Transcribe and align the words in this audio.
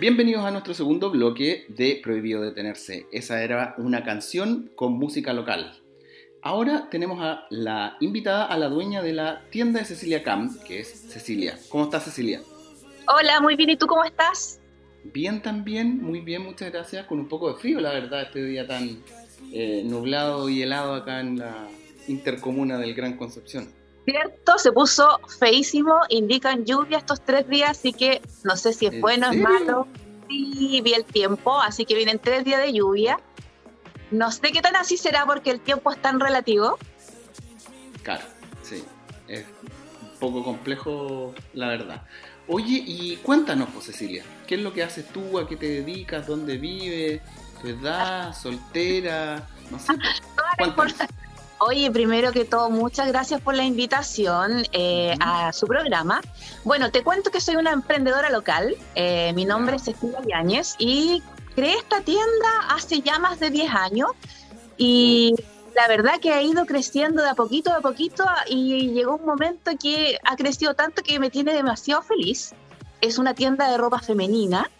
Bienvenidos 0.00 0.46
a 0.46 0.50
nuestro 0.50 0.72
segundo 0.72 1.10
bloque 1.10 1.66
de 1.68 2.00
Prohibido 2.02 2.40
Detenerse. 2.40 3.06
Esa 3.12 3.42
era 3.42 3.74
una 3.76 4.02
canción 4.02 4.70
con 4.74 4.94
música 4.94 5.34
local. 5.34 5.78
Ahora 6.40 6.88
tenemos 6.90 7.20
a 7.20 7.44
la 7.50 7.98
invitada 8.00 8.46
a 8.46 8.56
la 8.56 8.70
dueña 8.70 9.02
de 9.02 9.12
la 9.12 9.42
tienda 9.50 9.78
de 9.78 9.84
Cecilia 9.84 10.22
Cam, 10.22 10.58
que 10.66 10.80
es 10.80 10.88
Cecilia. 10.88 11.58
¿Cómo 11.68 11.84
estás, 11.84 12.04
Cecilia? 12.04 12.40
Hola, 13.08 13.42
muy 13.42 13.56
bien. 13.56 13.68
¿Y 13.68 13.76
tú 13.76 13.86
cómo 13.86 14.02
estás? 14.02 14.58
Bien 15.04 15.42
también, 15.42 16.02
muy 16.02 16.20
bien, 16.20 16.44
muchas 16.44 16.72
gracias. 16.72 17.04
Con 17.04 17.18
un 17.18 17.28
poco 17.28 17.52
de 17.52 17.60
frío, 17.60 17.78
la 17.78 17.92
verdad, 17.92 18.22
este 18.22 18.42
día 18.42 18.66
tan 18.66 19.02
eh, 19.52 19.82
nublado 19.84 20.48
y 20.48 20.62
helado 20.62 20.94
acá 20.94 21.20
en 21.20 21.40
la 21.40 21.68
intercomuna 22.08 22.78
del 22.78 22.94
Gran 22.94 23.18
Concepción. 23.18 23.70
Cierto, 24.10 24.58
se 24.58 24.72
puso 24.72 25.20
feísimo, 25.38 26.00
indican 26.08 26.64
lluvia 26.64 26.98
estos 26.98 27.20
tres 27.20 27.48
días, 27.48 27.70
así 27.70 27.92
que 27.92 28.20
no 28.42 28.56
sé 28.56 28.72
si 28.72 28.86
es 28.86 29.00
bueno 29.00 29.28
o 29.28 29.32
es 29.32 29.38
malo. 29.38 29.86
Sí, 30.28 30.80
vi 30.82 30.94
el 30.94 31.04
tiempo, 31.04 31.60
así 31.60 31.84
que 31.84 31.94
vienen 31.94 32.18
tres 32.18 32.44
días 32.44 32.60
de 32.60 32.72
lluvia. 32.72 33.20
No 34.10 34.32
sé 34.32 34.50
qué 34.52 34.60
tan 34.60 34.74
así 34.74 34.96
será 34.96 35.26
porque 35.26 35.50
el 35.50 35.60
tiempo 35.60 35.92
es 35.92 36.02
tan 36.02 36.18
relativo. 36.18 36.78
Claro, 38.02 38.24
sí. 38.62 38.82
Es 39.28 39.44
un 40.02 40.18
poco 40.18 40.42
complejo, 40.42 41.34
la 41.52 41.68
verdad. 41.68 42.02
Oye, 42.48 42.82
y 42.84 43.16
cuéntanos, 43.18 43.68
pues, 43.72 43.86
Cecilia, 43.86 44.24
¿qué 44.48 44.56
es 44.56 44.60
lo 44.60 44.72
que 44.72 44.82
haces 44.82 45.06
tú? 45.12 45.38
¿A 45.38 45.46
qué 45.46 45.56
te 45.56 45.68
dedicas? 45.68 46.26
¿Dónde 46.26 46.56
vives? 46.56 47.20
¿Tu 47.62 47.68
edad? 47.68 48.34
¿Soltera? 48.34 49.48
No 49.70 49.78
sé. 49.78 49.92
Pues, 50.74 50.94
Oye, 51.62 51.90
primero 51.90 52.32
que 52.32 52.46
todo, 52.46 52.70
muchas 52.70 53.08
gracias 53.08 53.42
por 53.42 53.54
la 53.54 53.64
invitación 53.64 54.62
eh, 54.72 55.14
a 55.20 55.52
su 55.52 55.66
programa. 55.66 56.22
Bueno, 56.64 56.90
te 56.90 57.04
cuento 57.04 57.30
que 57.30 57.38
soy 57.38 57.56
una 57.56 57.72
emprendedora 57.72 58.30
local. 58.30 58.74
Eh, 58.94 59.34
mi 59.34 59.44
nombre 59.44 59.76
es 59.76 59.82
Cecilia 59.82 60.20
Yáñez 60.26 60.74
y 60.78 61.22
creé 61.54 61.74
esta 61.74 62.00
tienda 62.00 62.48
hace 62.70 63.02
ya 63.02 63.18
más 63.18 63.40
de 63.40 63.50
10 63.50 63.74
años 63.74 64.08
y 64.78 65.34
la 65.76 65.86
verdad 65.86 66.18
que 66.18 66.32
ha 66.32 66.40
ido 66.40 66.64
creciendo 66.64 67.22
de 67.22 67.28
a 67.28 67.34
poquito 67.34 67.74
a 67.74 67.80
poquito 67.80 68.24
y 68.48 68.92
llegó 68.92 69.16
un 69.16 69.26
momento 69.26 69.72
que 69.78 70.16
ha 70.24 70.36
crecido 70.36 70.72
tanto 70.72 71.02
que 71.02 71.18
me 71.18 71.28
tiene 71.28 71.52
demasiado 71.52 72.00
feliz. 72.00 72.54
Es 73.02 73.18
una 73.18 73.34
tienda 73.34 73.70
de 73.70 73.76
ropa 73.76 73.98
femenina 73.98 74.70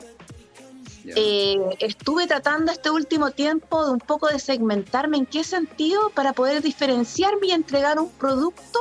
eh, 1.16 1.58
estuve 1.80 2.26
tratando 2.26 2.72
este 2.72 2.90
último 2.90 3.30
tiempo 3.30 3.84
de 3.84 3.92
un 3.92 3.98
poco 3.98 4.28
de 4.28 4.38
segmentarme 4.38 5.18
en 5.18 5.26
qué 5.26 5.44
sentido 5.44 6.10
para 6.10 6.32
poder 6.32 6.62
diferenciarme 6.62 7.48
y 7.48 7.52
entregar 7.52 7.98
un 7.98 8.10
producto 8.10 8.78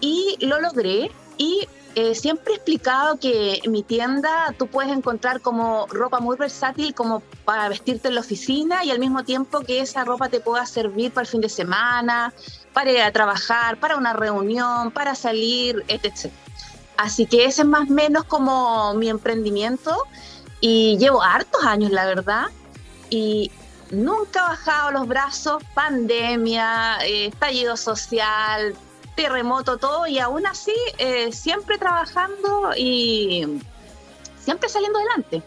y 0.00 0.36
lo 0.40 0.60
logré 0.60 1.10
y 1.38 1.66
eh, 1.94 2.14
siempre 2.14 2.52
he 2.52 2.56
explicado 2.56 3.18
que 3.18 3.60
en 3.64 3.72
mi 3.72 3.82
tienda 3.82 4.54
tú 4.58 4.66
puedes 4.66 4.92
encontrar 4.92 5.40
como 5.40 5.86
ropa 5.86 6.20
muy 6.20 6.36
versátil 6.36 6.94
como 6.94 7.20
para 7.46 7.70
vestirte 7.70 8.08
en 8.08 8.16
la 8.16 8.20
oficina 8.20 8.84
y 8.84 8.90
al 8.90 8.98
mismo 8.98 9.24
tiempo 9.24 9.60
que 9.60 9.80
esa 9.80 10.04
ropa 10.04 10.28
te 10.28 10.40
pueda 10.40 10.66
servir 10.66 11.10
para 11.10 11.22
el 11.22 11.28
fin 11.28 11.40
de 11.40 11.48
semana, 11.48 12.34
para 12.74 12.92
ir 12.92 13.00
a 13.00 13.10
trabajar, 13.12 13.80
para 13.80 13.96
una 13.96 14.12
reunión, 14.12 14.90
para 14.90 15.14
salir, 15.14 15.84
etc. 15.88 16.30
Así 16.98 17.24
que 17.24 17.46
ese 17.46 17.62
es 17.62 17.68
más 17.68 17.88
o 17.88 17.92
menos 17.92 18.24
como 18.24 18.92
mi 18.92 19.08
emprendimiento 19.08 19.96
y 20.60 20.96
llevo 20.98 21.22
hartos 21.22 21.64
años, 21.64 21.90
la 21.90 22.06
verdad, 22.06 22.46
y 23.10 23.50
nunca 23.90 24.40
he 24.40 24.48
bajado 24.48 24.90
los 24.92 25.08
brazos, 25.08 25.62
pandemia, 25.74 26.98
eh, 27.04 27.26
estallido 27.26 27.76
social, 27.76 28.74
terremoto, 29.14 29.78
todo, 29.78 30.06
y 30.06 30.18
aún 30.18 30.46
así 30.46 30.74
eh, 30.98 31.32
siempre 31.32 31.78
trabajando 31.78 32.72
y 32.76 33.60
siempre 34.38 34.68
saliendo 34.68 34.98
adelante. 34.98 35.42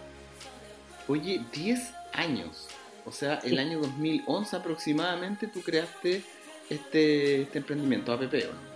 Oye, 1.07 1.44
10 1.53 1.94
años, 2.13 2.67
o 3.05 3.11
sea, 3.11 3.39
el 3.44 3.57
año 3.57 3.79
2011 3.79 4.55
aproximadamente 4.55 5.47
tú 5.47 5.61
creaste 5.61 6.23
este, 6.69 7.44
este 7.44 7.57
emprendimiento, 7.57 8.13
APP, 8.13 8.34
¿no? 8.34 8.69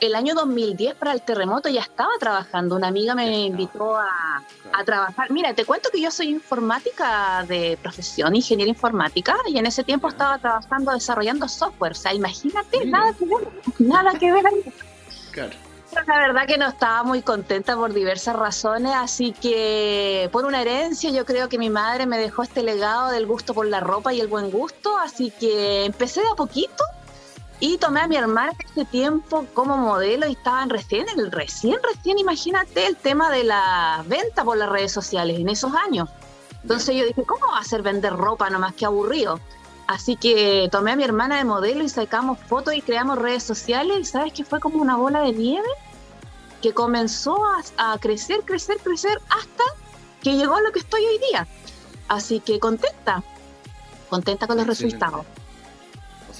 El 0.00 0.14
año 0.14 0.34
2010 0.34 0.94
para 0.96 1.12
el 1.12 1.22
terremoto 1.22 1.68
ya 1.68 1.80
estaba 1.80 2.10
trabajando. 2.18 2.76
Una 2.76 2.88
amiga 2.88 3.14
me 3.14 3.46
invitó 3.46 3.96
a, 3.96 4.42
trabajar. 4.84 5.30
Mira, 5.30 5.54
te 5.54 5.64
cuento 5.64 5.88
que 5.90 6.00
yo 6.00 6.10
soy 6.10 6.28
informática 6.28 7.44
de 7.48 7.78
profesión, 7.80 8.36
ingeniera 8.36 8.68
informática, 8.68 9.34
y 9.46 9.58
en 9.58 9.66
ese 9.66 9.84
tiempo 9.84 10.08
estaba 10.08 10.38
trabajando 10.38 10.92
desarrollando 10.92 11.48
software. 11.48 11.92
O 11.92 11.94
sea, 11.94 12.12
imagínate, 12.12 12.84
nada 12.84 13.12
que 13.14 13.24
ver, 13.24 13.48
nada 13.78 14.12
que 14.18 14.32
ver. 14.32 14.44
Claro. 15.32 15.52
La 16.06 16.18
verdad 16.18 16.46
que 16.46 16.58
no 16.58 16.68
estaba 16.68 17.02
muy 17.04 17.22
contenta 17.22 17.74
por 17.74 17.94
diversas 17.94 18.36
razones, 18.36 18.92
así 18.94 19.32
que 19.32 20.28
por 20.30 20.44
una 20.44 20.60
herencia 20.60 21.10
yo 21.10 21.24
creo 21.24 21.48
que 21.48 21.58
mi 21.58 21.70
madre 21.70 22.06
me 22.06 22.18
dejó 22.18 22.42
este 22.42 22.62
legado 22.62 23.10
del 23.10 23.26
gusto 23.26 23.54
por 23.54 23.66
la 23.66 23.80
ropa 23.80 24.12
y 24.12 24.20
el 24.20 24.26
buen 24.26 24.50
gusto, 24.50 24.98
así 24.98 25.30
que 25.30 25.86
empecé 25.86 26.20
de 26.20 26.28
a 26.28 26.34
poquito 26.34 26.84
y 27.58 27.78
tomé 27.78 28.00
a 28.00 28.08
mi 28.08 28.16
hermana 28.16 28.52
en 28.58 28.66
ese 28.68 28.84
tiempo 28.84 29.46
como 29.54 29.76
modelo 29.76 30.26
y 30.26 30.32
estaban 30.32 30.68
recién, 30.68 31.06
el, 31.16 31.32
recién, 31.32 31.76
recién, 31.82 32.18
imagínate 32.18 32.86
el 32.86 32.96
tema 32.96 33.30
de 33.30 33.44
la 33.44 34.04
venta 34.06 34.44
por 34.44 34.56
las 34.56 34.68
redes 34.68 34.92
sociales 34.92 35.38
en 35.38 35.48
esos 35.48 35.72
años. 35.74 36.08
Entonces 36.62 36.96
yo 36.96 37.06
dije, 37.06 37.22
¿cómo 37.24 37.46
va 37.52 37.60
a 37.60 37.64
ser 37.64 37.82
vender 37.82 38.14
ropa 38.14 38.50
nomás 38.50 38.74
que 38.74 38.84
aburrido? 38.84 39.40
Así 39.86 40.16
que 40.16 40.68
tomé 40.70 40.92
a 40.92 40.96
mi 40.96 41.04
hermana 41.04 41.38
de 41.38 41.44
modelo 41.44 41.84
y 41.84 41.88
sacamos 41.88 42.38
fotos 42.40 42.74
y 42.74 42.82
creamos 42.82 43.18
redes 43.18 43.44
sociales 43.44 43.98
y 44.00 44.04
sabes 44.04 44.32
que 44.32 44.44
fue 44.44 44.60
como 44.60 44.82
una 44.82 44.96
bola 44.96 45.20
de 45.20 45.32
nieve 45.32 45.68
que 46.60 46.74
comenzó 46.74 47.38
a, 47.76 47.96
crecer, 47.98 48.40
crecer, 48.44 48.78
crecer 48.78 49.20
hasta 49.30 49.64
que 50.22 50.34
llegó 50.34 50.56
a 50.56 50.60
lo 50.60 50.72
que 50.72 50.80
estoy 50.80 51.04
hoy 51.04 51.18
día. 51.30 51.46
Así 52.08 52.40
que 52.40 52.58
contenta, 52.58 53.22
contenta 54.10 54.46
con 54.46 54.56
los 54.56 54.66
resultados. 54.66 55.24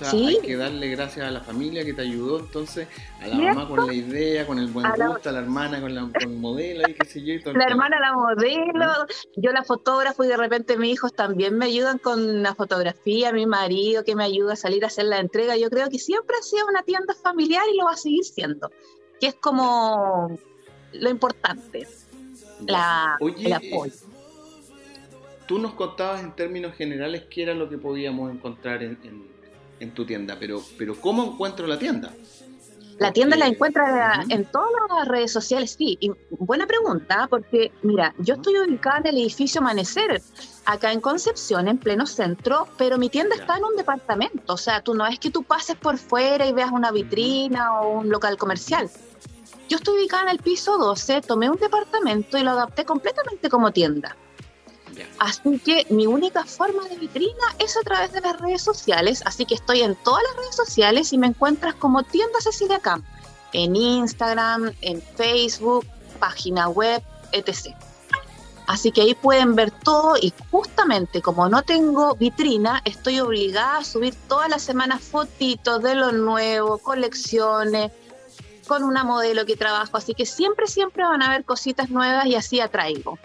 Hay 0.02 0.40
que 0.40 0.56
darle 0.56 0.88
gracias 0.88 1.26
a 1.26 1.30
la 1.30 1.40
familia 1.40 1.84
que 1.84 1.94
te 1.94 2.02
ayudó, 2.02 2.38
entonces, 2.40 2.88
a 3.20 3.28
la 3.28 3.36
mamá 3.36 3.68
con 3.68 3.86
la 3.86 3.94
idea, 3.94 4.46
con 4.46 4.58
el 4.58 4.68
buen 4.68 4.86
gusto, 4.90 5.28
a 5.28 5.32
la 5.32 5.38
hermana 5.38 5.80
con, 5.80 5.94
la, 5.94 6.10
con 6.22 6.40
modelo 6.40 6.88
y 6.88 6.94
qué 6.94 7.06
sé 7.06 7.22
yo. 7.22 7.34
Y 7.34 7.42
todo 7.42 7.54
la 7.54 7.64
hermana 7.64 7.98
la 8.00 8.12
modelo, 8.12 9.06
yo 9.36 9.52
la 9.52 9.62
fotógrafo 9.64 10.24
y 10.24 10.28
de 10.28 10.36
repente 10.36 10.76
mis 10.76 10.94
hijos 10.94 11.14
también 11.14 11.56
me 11.56 11.66
ayudan 11.66 11.98
con 11.98 12.42
la 12.42 12.54
fotografía, 12.54 13.32
mi 13.32 13.46
marido 13.46 14.04
que 14.04 14.14
me 14.14 14.24
ayuda 14.24 14.54
a 14.54 14.56
salir 14.56 14.84
a 14.84 14.88
hacer 14.88 15.06
la 15.06 15.18
entrega. 15.18 15.56
Yo 15.56 15.70
creo 15.70 15.88
que 15.88 15.98
siempre 15.98 16.36
ha 16.38 16.42
sido 16.42 16.66
una 16.68 16.82
tienda 16.82 17.14
familiar 17.14 17.62
y 17.72 17.78
lo 17.78 17.86
va 17.86 17.92
a 17.92 17.96
seguir 17.96 18.24
siendo, 18.24 18.70
que 19.20 19.28
es 19.28 19.34
como 19.34 20.36
lo 20.92 21.10
importante, 21.10 21.86
la, 22.66 23.16
el 23.20 23.52
apoyo. 23.52 23.92
Eh, 23.92 24.16
tú 25.46 25.58
nos 25.58 25.74
contabas 25.74 26.22
en 26.22 26.34
términos 26.34 26.74
generales 26.74 27.24
qué 27.30 27.44
era 27.44 27.54
lo 27.54 27.68
que 27.68 27.78
podíamos 27.78 28.32
encontrar 28.32 28.82
en 28.82 28.98
en 29.04 29.35
tu 29.94 30.04
tienda, 30.04 30.37
pero, 30.38 30.62
pero 30.78 31.00
¿cómo 31.00 31.25
encuentro 31.25 31.66
la 31.66 31.78
tienda? 31.78 32.12
La 32.98 33.12
tienda 33.12 33.37
la 33.37 33.47
encuentra 33.47 34.25
en 34.31 34.47
todas 34.47 34.70
las 34.97 35.06
redes 35.06 35.31
sociales, 35.31 35.76
sí. 35.76 35.98
Y 36.00 36.12
buena 36.31 36.66
pregunta, 36.66 37.26
porque 37.28 37.70
mira, 37.82 38.14
yo 38.19 38.34
estoy 38.34 38.59
ubicada 38.59 38.98
en 38.98 39.06
el 39.09 39.19
edificio 39.19 39.60
Amanecer, 39.60 40.22
acá 40.64 40.92
en 40.92 41.03
Concepción, 41.03 41.69
en 41.69 41.76
pleno 41.76 42.06
centro, 42.06 42.66
pero 42.78 42.97
mi 42.97 43.10
tienda 43.10 43.37
está 43.37 43.59
en 43.59 43.64
un 43.64 43.76
departamento. 43.76 44.54
O 44.54 44.56
sea, 44.56 44.81
tú 44.81 44.94
no 44.94 45.06
es 45.06 45.19
que 45.19 45.31
tú 45.31 45.42
pases 45.42 45.76
por 45.76 45.98
fuera 45.98 46.47
y 46.47 46.54
veas 46.54 46.70
una 46.72 46.91
vitrina 46.91 47.81
o 47.81 47.98
un 47.98 48.08
local 48.08 48.38
comercial. 48.38 48.88
Yo 49.69 49.76
estoy 49.76 49.98
ubicada 49.98 50.22
en 50.22 50.28
el 50.31 50.38
piso 50.38 50.78
12, 50.78 51.20
tomé 51.20 51.50
un 51.50 51.58
departamento 51.58 52.38
y 52.38 52.43
lo 52.43 52.53
adapté 52.53 52.87
completamente 52.87 53.50
como 53.50 53.72
tienda. 53.72 54.16
Así 55.18 55.58
que 55.58 55.86
mi 55.90 56.06
única 56.06 56.44
forma 56.44 56.88
de 56.88 56.96
vitrina 56.96 57.54
es 57.58 57.76
a 57.76 57.80
través 57.80 58.12
de 58.12 58.20
las 58.20 58.40
redes 58.40 58.62
sociales, 58.62 59.22
así 59.24 59.44
que 59.44 59.54
estoy 59.54 59.82
en 59.82 59.94
todas 59.96 60.22
las 60.22 60.37
redes 60.37 60.56
sociales 60.56 61.12
y 61.12 61.19
me 61.19 61.26
encuentras 61.28 61.75
como 61.75 62.02
Tienda 62.02 62.40
Cecilia 62.40 62.78
Camp, 62.78 63.04
en 63.52 63.76
Instagram, 63.76 64.72
en 64.81 65.02
Facebook, 65.02 65.87
página 66.19 66.69
web, 66.69 67.02
etc. 67.32 67.75
Así 68.66 68.90
que 68.90 69.02
ahí 69.02 69.14
pueden 69.14 69.54
ver 69.54 69.70
todo 69.70 70.16
y 70.20 70.32
justamente 70.50 71.22
como 71.22 71.49
no 71.49 71.62
tengo 71.62 72.16
vitrina, 72.16 72.82
estoy 72.84 73.20
obligada 73.20 73.78
a 73.78 73.84
subir 73.84 74.14
todas 74.28 74.49
las 74.49 74.62
semanas 74.62 75.02
fotitos 75.02 75.82
de 75.82 75.94
lo 75.94 76.12
nuevo, 76.12 76.78
colecciones, 76.78 77.92
con 78.66 78.82
una 78.82 79.04
modelo 79.04 79.46
que 79.46 79.56
trabajo, 79.56 79.96
así 79.96 80.12
que 80.14 80.26
siempre, 80.26 80.66
siempre 80.66 81.04
van 81.04 81.22
a 81.22 81.31
ver 81.31 81.44
cositas 81.44 81.88
nuevas 81.88 82.26
y 82.26 82.34
así 82.34 82.58
atraigo 82.58 83.16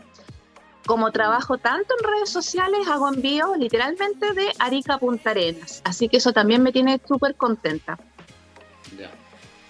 como 0.86 1.12
trabajo 1.12 1.58
tanto 1.58 1.94
en 2.00 2.08
redes 2.08 2.30
sociales, 2.30 2.88
hago 2.88 3.10
envíos 3.10 3.58
literalmente 3.58 4.34
de 4.34 4.52
Arica 4.60 4.96
a 4.96 4.98
Punta 4.98 5.32
Arenas. 5.32 5.82
Así 5.86 6.10
que 6.10 6.18
eso 6.18 6.34
también 6.34 6.64
me 6.64 6.72
tiene 6.72 7.00
súper 7.08 7.36
contenta. 7.36 7.98
Ya. 8.98 9.12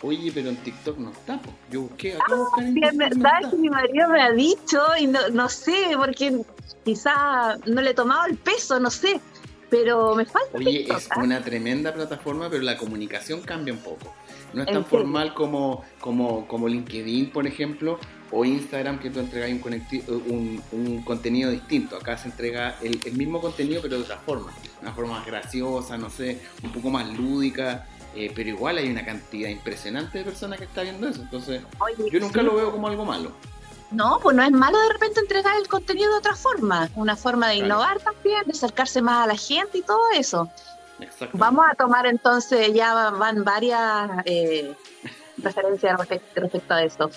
Oye, 0.01 0.31
pero 0.33 0.49
en 0.49 0.57
TikTok 0.57 0.97
no 0.97 1.11
está. 1.11 1.39
Yo 1.69 1.81
busqué 1.81 2.15
acá. 2.15 2.25
Ah, 2.29 2.61
es 2.61 2.97
verdad 2.97 3.49
que 3.49 3.57
mi 3.57 3.69
marido 3.69 4.09
me 4.09 4.21
ha 4.21 4.31
dicho 4.31 4.81
y 4.99 5.07
no, 5.07 5.29
no 5.29 5.47
sé, 5.47 5.91
porque 5.95 6.41
quizá 6.83 7.57
no 7.65 7.81
le 7.81 7.91
he 7.91 7.93
tomado 7.93 8.25
el 8.25 8.37
peso, 8.37 8.79
no 8.79 8.89
sé. 8.89 9.19
pero 9.71 10.15
me 10.15 10.25
falta. 10.25 10.57
Oye, 10.57 10.85
es 10.91 11.07
¿ah? 11.09 11.19
una 11.19 11.41
tremenda 11.41 11.93
plataforma, 11.93 12.49
pero 12.49 12.61
la 12.61 12.77
comunicación 12.77 13.41
cambia 13.41 13.73
un 13.73 13.79
poco. 13.79 14.13
No 14.53 14.63
es 14.63 14.67
tan 14.71 14.85
formal 14.85 15.33
como, 15.33 15.83
como, 15.99 16.47
como 16.47 16.67
LinkedIn, 16.67 17.31
por 17.31 17.47
ejemplo, 17.47 17.99
o 18.31 18.45
Instagram, 18.45 18.99
que 18.99 19.09
tú 19.09 19.19
entregas 19.19 19.49
un, 20.07 20.61
un, 20.71 21.01
contenido 21.03 21.51
distinto. 21.51 21.97
Acá 21.97 22.17
se 22.17 22.29
entrega 22.29 22.75
el, 22.81 22.99
mismo 23.13 23.41
contenido, 23.41 23.81
pero 23.81 23.97
de 23.97 24.03
otra 24.03 24.17
forma. 24.17 24.51
Una 24.81 24.93
forma 24.93 25.13
más 25.13 25.25
graciosa, 25.25 25.97
no 25.97 26.09
sé, 26.09 26.41
un 26.63 26.71
poco 26.71 26.89
más 26.89 27.07
lúdica. 27.17 27.87
Eh, 28.13 28.31
pero 28.35 28.49
igual 28.49 28.77
hay 28.77 28.89
una 28.89 29.05
cantidad 29.05 29.49
impresionante 29.49 30.17
de 30.17 30.25
personas 30.25 30.59
que 30.59 30.65
está 30.65 30.81
viendo 30.81 31.07
eso. 31.07 31.21
Entonces, 31.21 31.61
yo 32.11 32.19
nunca 32.19 32.41
lo 32.41 32.55
veo 32.55 32.71
como 32.71 32.87
algo 32.87 33.05
malo. 33.05 33.31
No, 33.91 34.19
pues 34.21 34.35
no 34.35 34.43
es 34.43 34.51
malo 34.51 34.79
de 34.79 34.89
repente 34.89 35.19
entregar 35.19 35.57
el 35.57 35.67
contenido 35.67 36.11
de 36.11 36.17
otra 36.19 36.35
forma, 36.35 36.89
una 36.95 37.17
forma 37.17 37.49
de 37.49 37.55
innovar 37.55 37.99
también, 37.99 38.43
de 38.45 38.53
acercarse 38.53 39.01
más 39.01 39.25
a 39.25 39.27
la 39.27 39.35
gente 39.35 39.79
y 39.79 39.81
todo 39.81 39.99
eso. 40.13 40.49
Vamos 41.33 41.65
a 41.71 41.75
tomar 41.75 42.05
entonces, 42.05 42.73
ya 42.73 43.11
van 43.11 43.43
varias 43.43 44.09
eh, 44.25 44.75
referencias 45.37 45.99
respecto 46.35 46.73
a 46.73 46.83
eso. 46.83 47.11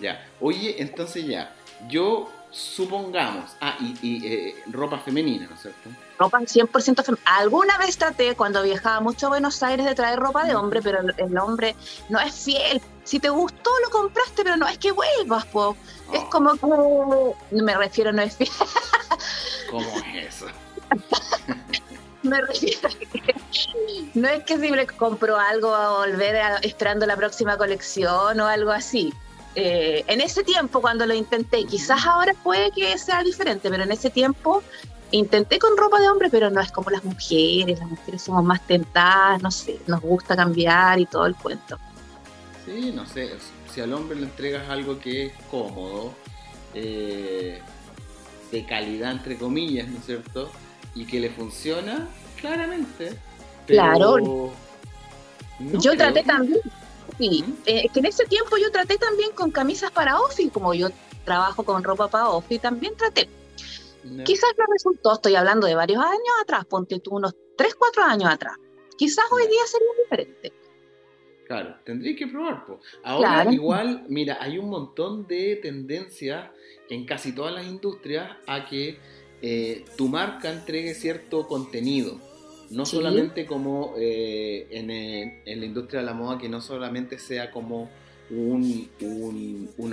Ya, 0.00 0.24
oye, 0.40 0.76
entonces 0.80 1.26
ya, 1.26 1.52
yo 1.88 2.30
supongamos, 2.50 3.56
ah, 3.60 3.76
y, 3.80 4.26
eh, 4.26 4.54
ropa 4.68 4.98
femenina, 4.98 5.46
¿no 5.48 5.54
es 5.54 5.62
cierto? 5.62 5.90
Ropa 6.18 6.40
100% 6.40 7.04
femenina. 7.04 7.36
Alguna 7.36 7.76
vez 7.78 7.98
traté, 7.98 8.34
cuando 8.34 8.62
viajaba 8.62 9.00
mucho 9.00 9.26
a 9.26 9.30
Buenos 9.30 9.62
Aires, 9.62 9.84
de 9.84 9.94
traer 9.94 10.18
ropa 10.18 10.44
de 10.44 10.54
hombre, 10.54 10.80
pero 10.82 11.00
el 11.00 11.38
hombre 11.38 11.76
no 12.08 12.18
es 12.18 12.34
fiel. 12.34 12.80
Si 13.04 13.20
te 13.20 13.28
gustó, 13.28 13.70
lo 13.84 13.90
compraste, 13.90 14.42
pero 14.42 14.56
no 14.56 14.66
es 14.66 14.78
que 14.78 14.92
vuelvas, 14.92 15.44
po. 15.46 15.76
Es 16.12 16.22
oh. 16.24 16.30
como 16.30 16.52
que... 16.54 17.62
Me 17.62 17.76
refiero, 17.76 18.12
no 18.12 18.22
es 18.22 18.36
fiel. 18.36 18.50
¿Cómo 19.70 19.86
es 20.14 20.28
eso? 20.28 20.46
me 22.26 22.40
refiero 22.40 22.88
a 22.88 22.90
que 22.90 23.34
no 24.14 24.28
es 24.28 24.44
que 24.44 24.58
si 24.58 24.86
compro 24.96 25.38
algo 25.38 25.74
a 25.74 25.98
volver 25.98 26.36
esperando 26.62 27.06
la 27.06 27.16
próxima 27.16 27.56
colección 27.56 28.40
o 28.40 28.46
algo 28.46 28.70
así. 28.70 29.12
Eh, 29.54 30.04
en 30.06 30.20
ese 30.20 30.44
tiempo 30.44 30.80
cuando 30.80 31.06
lo 31.06 31.14
intenté, 31.14 31.64
quizás 31.64 32.04
ahora 32.06 32.34
puede 32.42 32.70
que 32.72 32.96
sea 32.98 33.22
diferente, 33.22 33.70
pero 33.70 33.84
en 33.84 33.92
ese 33.92 34.10
tiempo 34.10 34.62
intenté 35.12 35.58
con 35.58 35.76
ropa 35.76 36.00
de 36.00 36.08
hombre, 36.08 36.28
pero 36.30 36.50
no 36.50 36.60
es 36.60 36.70
como 36.70 36.90
las 36.90 37.04
mujeres, 37.04 37.78
las 37.78 37.88
mujeres 37.88 38.22
somos 38.22 38.44
más 38.44 38.66
tentadas, 38.66 39.42
no 39.42 39.50
sé, 39.50 39.78
nos 39.86 40.00
gusta 40.00 40.36
cambiar 40.36 40.98
y 40.98 41.06
todo 41.06 41.26
el 41.26 41.34
cuento. 41.34 41.78
Sí, 42.66 42.92
no 42.94 43.06
sé, 43.06 43.30
si 43.72 43.80
al 43.80 43.92
hombre 43.92 44.18
le 44.18 44.24
entregas 44.24 44.68
algo 44.68 44.98
que 44.98 45.26
es 45.26 45.32
cómodo, 45.50 46.12
eh, 46.74 47.62
de 48.50 48.66
calidad 48.66 49.12
entre 49.12 49.38
comillas, 49.38 49.88
¿no 49.88 49.98
es 49.98 50.04
cierto? 50.04 50.50
Y 50.96 51.06
que 51.06 51.20
le 51.20 51.30
funciona, 51.30 52.08
claramente. 52.40 53.16
claro. 53.66 54.50
Yo 55.58 55.96
traté 55.96 56.22
también, 56.24 56.60
Sí, 57.18 57.44
eh, 57.64 57.88
que 57.92 58.00
en 58.00 58.06
ese 58.06 58.26
tiempo 58.26 58.56
yo 58.58 58.70
traté 58.70 58.98
también 58.98 59.30
con 59.32 59.50
camisas 59.50 59.90
para 59.90 60.20
office, 60.20 60.50
como 60.50 60.74
yo 60.74 60.88
trabajo 61.24 61.64
con 61.64 61.82
ropa 61.82 62.08
para 62.08 62.28
office, 62.28 62.60
también 62.60 62.94
traté. 62.96 63.28
Quizás 64.24 64.50
no 64.56 64.64
resultó, 64.70 65.14
estoy 65.14 65.34
hablando 65.34 65.66
de 65.66 65.74
varios 65.74 66.02
años 66.02 66.34
atrás, 66.42 66.64
ponte 66.66 67.00
tú 67.00 67.16
unos 67.16 67.34
3, 67.56 67.74
4 67.74 68.02
años 68.04 68.30
atrás. 68.30 68.54
Quizás 68.96 69.24
hoy 69.32 69.48
día 69.48 69.60
sería 69.66 69.88
diferente. 70.04 70.52
Claro, 71.46 71.76
tendría 71.84 72.14
que 72.14 72.26
probar. 72.26 72.64
Ahora 73.02 73.52
igual, 73.52 74.04
mira, 74.08 74.38
hay 74.40 74.58
un 74.58 74.68
montón 74.68 75.26
de 75.26 75.56
tendencias 75.56 76.50
en 76.88 77.06
casi 77.06 77.34
todas 77.34 77.54
las 77.54 77.66
industrias 77.66 78.36
a 78.46 78.64
que 78.66 78.98
eh, 79.42 79.84
tu 79.96 80.08
marca 80.08 80.50
entregue 80.50 80.94
cierto 80.94 81.46
contenido. 81.46 82.20
No 82.70 82.84
solamente 82.84 83.46
como 83.46 83.94
eh, 83.96 84.66
en, 84.70 85.60
la 85.60 85.66
industria 85.66 86.00
de 86.00 86.06
la 86.06 86.14
moda, 86.14 86.36
que 86.36 86.48
no 86.48 86.60
solamente 86.60 87.18
sea 87.18 87.52
como 87.52 87.88
un, 88.28 88.90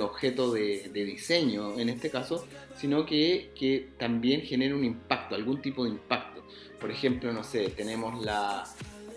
objeto 0.01 0.51
de, 0.51 0.89
diseño 0.91 1.77
en 1.79 1.89
este 1.89 2.09
caso, 2.09 2.45
sino 2.75 3.05
que, 3.05 3.51
que 3.55 3.89
también 3.99 4.41
genere 4.41 4.73
un 4.73 4.83
impacto, 4.83 5.35
algún 5.35 5.61
tipo 5.61 5.83
de 5.83 5.91
impacto. 5.91 6.43
Por 6.79 6.89
ejemplo, 6.89 7.31
no 7.31 7.43
sé, 7.43 7.69
tenemos 7.69 8.25
la, 8.25 8.63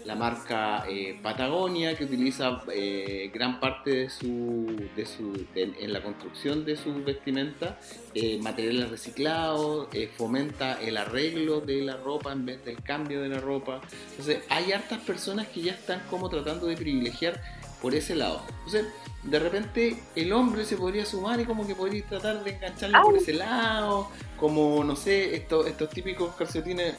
la 0.06 0.14
marca 0.14 0.84
eh, 0.88 1.18
Patagonia, 1.20 1.96
que 1.96 2.04
utiliza 2.04 2.62
eh, 2.72 3.30
gran 3.34 3.58
parte 3.58 3.90
de 3.90 4.10
su, 4.10 4.88
de 4.94 5.04
su 5.04 5.46
en 5.54 5.92
la 5.92 6.02
construcción 6.02 6.64
de 6.64 6.76
su 6.76 7.02
vestimenta 7.02 7.78
eh, 8.14 8.38
materiales 8.40 8.88
reciclados, 8.90 9.88
fomenta 10.16 10.80
el 10.80 10.96
arreglo 10.96 11.60
de 11.60 11.82
la 11.82 11.96
ropa 11.96 12.32
en 12.32 12.46
vez 12.46 12.64
del 12.64 12.82
cambio 12.82 13.20
de 13.20 13.28
la 13.28 13.40
ropa. 13.40 13.80
Entonces, 14.10 14.44
hay 14.48 14.72
hartas 14.72 15.00
personas 15.00 15.48
que 15.48 15.62
ya 15.62 15.72
están 15.72 16.00
como 16.08 16.28
tratando 16.28 16.66
de 16.66 16.76
privilegiar 16.76 17.40
por 17.82 17.94
ese 17.94 18.14
lado. 18.14 18.42
Entonces, 18.48 18.86
de 19.24 19.38
repente 19.40 19.96
el 20.14 20.32
hombre 20.32 20.64
se 20.64 20.76
podría 20.76 21.04
sumar 21.04 21.40
y 21.40 21.44
como 21.44 21.66
que 21.66 21.74
podría 21.74 22.04
tratar 22.04 22.44
de 22.44 22.50
engancharlo 22.52 23.02
por 23.02 23.16
ese 23.16 23.32
lado, 23.32 24.08
como 24.38 24.84
no 24.84 24.94
sé, 24.94 25.34
estos, 25.34 25.66
estos 25.66 25.90
típicos 25.90 26.34
calcetines 26.36 26.94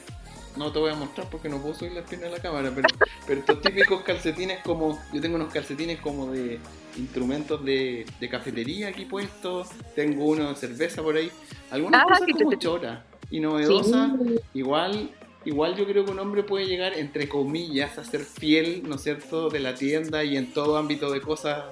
no 0.56 0.72
te 0.72 0.78
voy 0.78 0.90
a 0.90 0.94
mostrar 0.94 1.28
porque 1.30 1.48
no 1.48 1.58
puedo 1.58 1.74
subir 1.74 1.92
la 1.92 2.04
pierna 2.04 2.26
de 2.26 2.32
la 2.32 2.42
cámara, 2.42 2.72
pero, 2.74 2.88
pero 3.26 3.40
estos 3.40 3.60
típicos 3.62 4.02
calcetines 4.02 4.60
como, 4.62 4.98
yo 5.12 5.20
tengo 5.20 5.36
unos 5.36 5.52
calcetines 5.52 6.00
como 6.00 6.30
de 6.30 6.58
instrumentos 6.96 7.64
de, 7.64 8.06
cafetería 8.30 8.88
aquí 8.88 9.04
puestos, 9.04 9.68
tengo 9.94 10.24
uno 10.24 10.48
de 10.48 10.54
cerveza 10.56 11.02
por 11.02 11.16
ahí, 11.16 11.30
algunas 11.70 12.02
ah, 12.02 12.04
cosas 12.08 12.26
como 12.32 12.54
choras 12.54 13.00
y 13.30 13.40
novedosas, 13.40 14.12
igual, 14.54 15.10
igual 15.44 15.76
yo 15.76 15.86
creo 15.86 16.04
que 16.04 16.10
un 16.10 16.18
hombre 16.18 16.42
puede 16.42 16.66
llegar, 16.66 16.94
entre 16.94 17.28
comillas, 17.28 17.98
a 17.98 18.04
ser 18.04 18.22
fiel, 18.22 18.82
¿no 18.86 18.96
es 18.96 19.02
cierto?, 19.02 19.48
de 19.48 19.60
la 19.60 19.74
tienda 19.74 20.24
y 20.24 20.36
en 20.36 20.52
todo 20.52 20.76
ámbito 20.76 21.10
de 21.10 21.20
cosas 21.20 21.64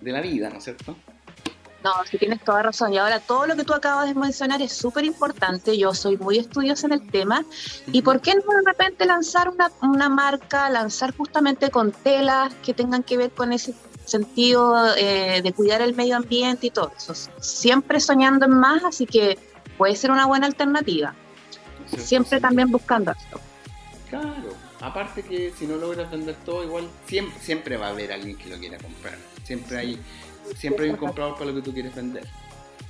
de 0.00 0.12
la 0.12 0.20
vida, 0.20 0.50
¿no 0.50 0.58
es 0.58 0.64
cierto? 0.64 0.96
No, 1.84 1.92
sí 2.10 2.16
tienes 2.16 2.42
toda 2.42 2.62
razón. 2.62 2.94
Y 2.94 2.98
ahora 2.98 3.20
todo 3.20 3.46
lo 3.46 3.56
que 3.56 3.64
tú 3.64 3.74
acabas 3.74 4.08
de 4.08 4.14
mencionar 4.14 4.62
es 4.62 4.72
súper 4.72 5.04
importante. 5.04 5.76
Yo 5.76 5.92
soy 5.92 6.16
muy 6.16 6.38
estudiosa 6.38 6.86
en 6.86 6.94
el 6.94 7.10
tema. 7.10 7.44
¿Y 7.88 8.00
por 8.00 8.22
qué 8.22 8.34
no 8.34 8.40
de 8.40 8.62
repente 8.64 9.04
lanzar 9.04 9.50
una, 9.50 9.70
una 9.82 10.08
marca, 10.08 10.70
lanzar 10.70 11.14
justamente 11.14 11.70
con 11.70 11.92
telas 11.92 12.54
que 12.64 12.72
tengan 12.72 13.02
que 13.02 13.18
ver 13.18 13.32
con 13.32 13.52
ese 13.52 13.74
sentido 14.06 14.94
eh, 14.96 15.42
de 15.42 15.52
cuidar 15.52 15.82
el 15.82 15.94
medio 15.94 16.16
ambiente 16.16 16.68
y 16.68 16.70
todo 16.70 16.90
eso? 16.96 17.14
Siempre 17.38 18.00
soñando 18.00 18.46
en 18.46 18.52
más, 18.52 18.82
así 18.82 19.04
que 19.04 19.38
puede 19.76 19.94
ser 19.94 20.10
una 20.10 20.24
buena 20.24 20.46
alternativa. 20.46 21.14
Siempre 21.98 22.40
también 22.40 22.70
buscando 22.70 23.12
esto. 23.12 23.38
Claro, 24.08 24.54
aparte 24.80 25.22
que 25.22 25.52
si 25.58 25.66
no 25.66 25.76
logras 25.76 26.10
vender 26.10 26.36
todo, 26.46 26.64
igual 26.64 26.88
siempre, 27.06 27.38
siempre 27.40 27.76
va 27.76 27.88
a 27.88 27.90
haber 27.90 28.10
alguien 28.10 28.38
que 28.38 28.48
lo 28.48 28.56
quiera 28.56 28.78
comprar. 28.78 29.18
Siempre 29.44 29.76
hay 29.76 30.00
siempre 30.56 30.86
hay 30.86 30.90
un 30.92 30.96
comprador 30.96 31.34
para 31.34 31.46
lo 31.46 31.54
que 31.56 31.62
tú 31.62 31.72
quieres 31.72 31.94
vender. 31.94 32.26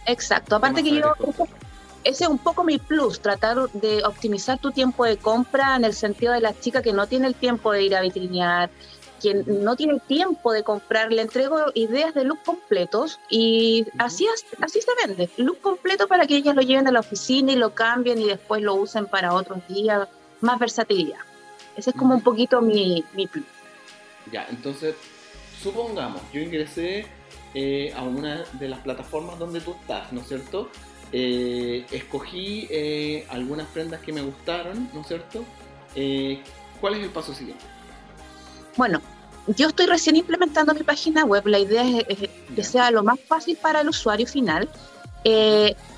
Exacto, 0.06 0.56
aparte 0.56 0.82
que 0.82 0.94
yo, 0.94 1.14
ese 2.04 2.24
es 2.24 2.30
un 2.30 2.38
poco 2.38 2.64
mi 2.64 2.78
plus, 2.78 3.20
tratar 3.20 3.70
de 3.72 4.04
optimizar 4.04 4.58
tu 4.58 4.70
tiempo 4.70 5.04
de 5.04 5.16
compra 5.16 5.76
en 5.76 5.84
el 5.84 5.94
sentido 5.94 6.32
de 6.34 6.40
la 6.40 6.58
chica 6.58 6.82
que 6.82 6.92
no 6.92 7.06
tiene 7.06 7.26
el 7.26 7.34
tiempo 7.34 7.72
de 7.72 7.82
ir 7.82 7.96
a 7.96 8.02
vitrinear, 8.02 8.70
quien 9.20 9.64
no 9.64 9.74
tiene 9.74 9.98
tiempo 10.00 10.52
de 10.52 10.62
comprar, 10.62 11.10
le 11.10 11.22
entrego 11.22 11.56
ideas 11.72 12.12
de 12.12 12.24
look 12.24 12.42
completos 12.44 13.18
y 13.30 13.86
así, 13.96 14.26
así 14.60 14.80
se 14.82 15.06
vende, 15.06 15.30
look 15.38 15.60
completo 15.62 16.06
para 16.06 16.26
que 16.26 16.36
ellas 16.36 16.54
lo 16.54 16.60
lleven 16.60 16.86
a 16.88 16.92
la 16.92 17.00
oficina 17.00 17.52
y 17.52 17.56
lo 17.56 17.74
cambien 17.74 18.20
y 18.20 18.26
después 18.26 18.62
lo 18.62 18.74
usen 18.74 19.06
para 19.06 19.32
otros 19.32 19.66
días, 19.66 20.06
más 20.42 20.58
versatilidad. 20.58 21.20
Ese 21.74 21.90
es 21.90 21.96
como 21.96 22.14
un 22.14 22.20
poquito 22.20 22.60
mi, 22.60 23.02
mi 23.14 23.26
plus. 23.26 23.46
Ya, 24.30 24.46
entonces, 24.50 24.94
supongamos, 25.62 26.20
yo 26.32 26.40
ingresé 26.40 27.06
eh, 27.54 27.94
a 27.96 28.02
una 28.02 28.42
de 28.54 28.68
las 28.68 28.80
plataformas 28.80 29.38
donde 29.38 29.60
tú 29.60 29.76
estás, 29.80 30.12
¿no 30.12 30.22
es 30.22 30.26
cierto? 30.26 30.68
Eh, 31.12 31.86
escogí 31.92 32.66
eh, 32.68 33.24
algunas 33.30 33.68
prendas 33.68 34.00
que 34.00 34.12
me 34.12 34.22
gustaron, 34.22 34.90
¿no 34.92 35.02
es 35.02 35.06
cierto? 35.06 35.44
¿Cuál 36.80 36.94
es 36.94 37.04
el 37.04 37.10
paso 37.10 37.32
siguiente? 37.32 37.64
Bueno, 38.76 39.00
yo 39.46 39.68
estoy 39.68 39.86
recién 39.86 40.16
implementando 40.16 40.74
mi 40.74 40.82
página 40.82 41.24
web. 41.24 41.46
La 41.46 41.60
idea 41.60 41.84
es, 42.08 42.28
que 42.56 42.64
sea 42.64 42.90
lo 42.90 43.04
más 43.04 43.20
fácil 43.20 43.56
para 43.56 43.82
el 43.82 43.88
usuario 43.88 44.26
final. 44.26 44.68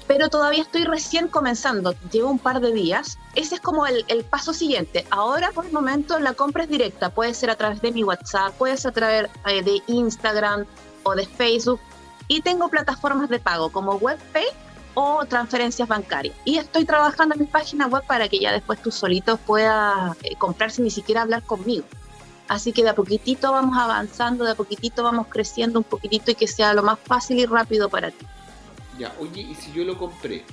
pero 0.07 0.29
todavía 0.29 0.63
estoy 0.63 0.85
recién 0.85 1.27
comenzando, 1.27 1.95
llevo 2.13 2.31
un 2.31 2.39
par 2.39 2.61
de 2.61 2.73
días. 2.73 3.17
Ese 3.35 3.55
es 3.55 3.61
como 3.63 3.87
el, 3.87 4.05
el, 4.09 4.25
paso 4.25 4.53
siguiente. 4.53 5.07
Ahora, 5.11 5.51
por 5.53 5.65
el 5.65 5.73
momento, 5.73 6.19
la 6.19 6.35
compra 6.35 6.65
es 6.65 6.69
directa. 6.69 7.09
Puede 7.09 7.33
ser 7.33 7.49
a 7.49 7.57
través 7.57 7.81
de 7.81 7.93
mi 7.93 8.05
WhatsApp, 8.05 8.53
puede 8.53 8.77
ser 8.77 8.91
a 8.91 8.95
través 8.95 9.31
de 9.65 9.81
Instagram, 9.87 10.67
o 11.07 11.15
de 11.15 11.27
Facebook 11.27 11.81
y 12.29 12.41
tengo 12.41 12.69
plataformas 12.69 13.29
de 13.29 13.39
pago 13.39 13.71
como 13.71 13.95
WebPay 13.95 14.47
o 14.95 15.25
transferencias 15.27 15.87
bancarias. 15.89 16.35
Y 16.45 16.59
estoy 16.59 16.85
trabajando 16.85 17.35
en 17.35 17.43
mi 17.43 17.47
página 17.47 17.87
web 17.87 18.03
para 18.07 18.29
que 18.29 18.39
ya 18.39 18.53
después 18.53 18.83
tú 18.83 18.91
solito 18.91 19.37
puedas 19.37 20.17
eh, 20.23 20.35
comprar 20.37 20.71
sin 20.71 20.85
ni 20.85 20.91
siquiera 20.91 21.23
hablar 21.23 21.43
conmigo. 21.43 21.85
Así 22.49 22.73
que 22.73 22.83
de 22.83 22.91
a 22.91 22.95
poquitito 22.95 23.53
vamos 23.53 23.77
avanzando, 23.77 24.45
de 24.45 24.53
a 24.53 24.55
poquitito 24.55 25.03
vamos 25.03 25.27
creciendo 25.29 25.79
un 25.79 25.85
poquitito 25.85 26.31
y 26.31 26.35
que 26.35 26.47
sea 26.47 26.73
lo 26.75 26.83
más 26.83 26.99
fácil 26.99 27.39
y 27.39 27.47
rápido 27.47 27.89
para 27.89 28.11
ti. 28.11 28.27
Ya, 28.99 29.13
oye, 29.21 29.43
y 29.43 29.55
si 29.55 29.73
yo 29.73 29.85
lo 29.85 29.99
compré, 29.99 30.45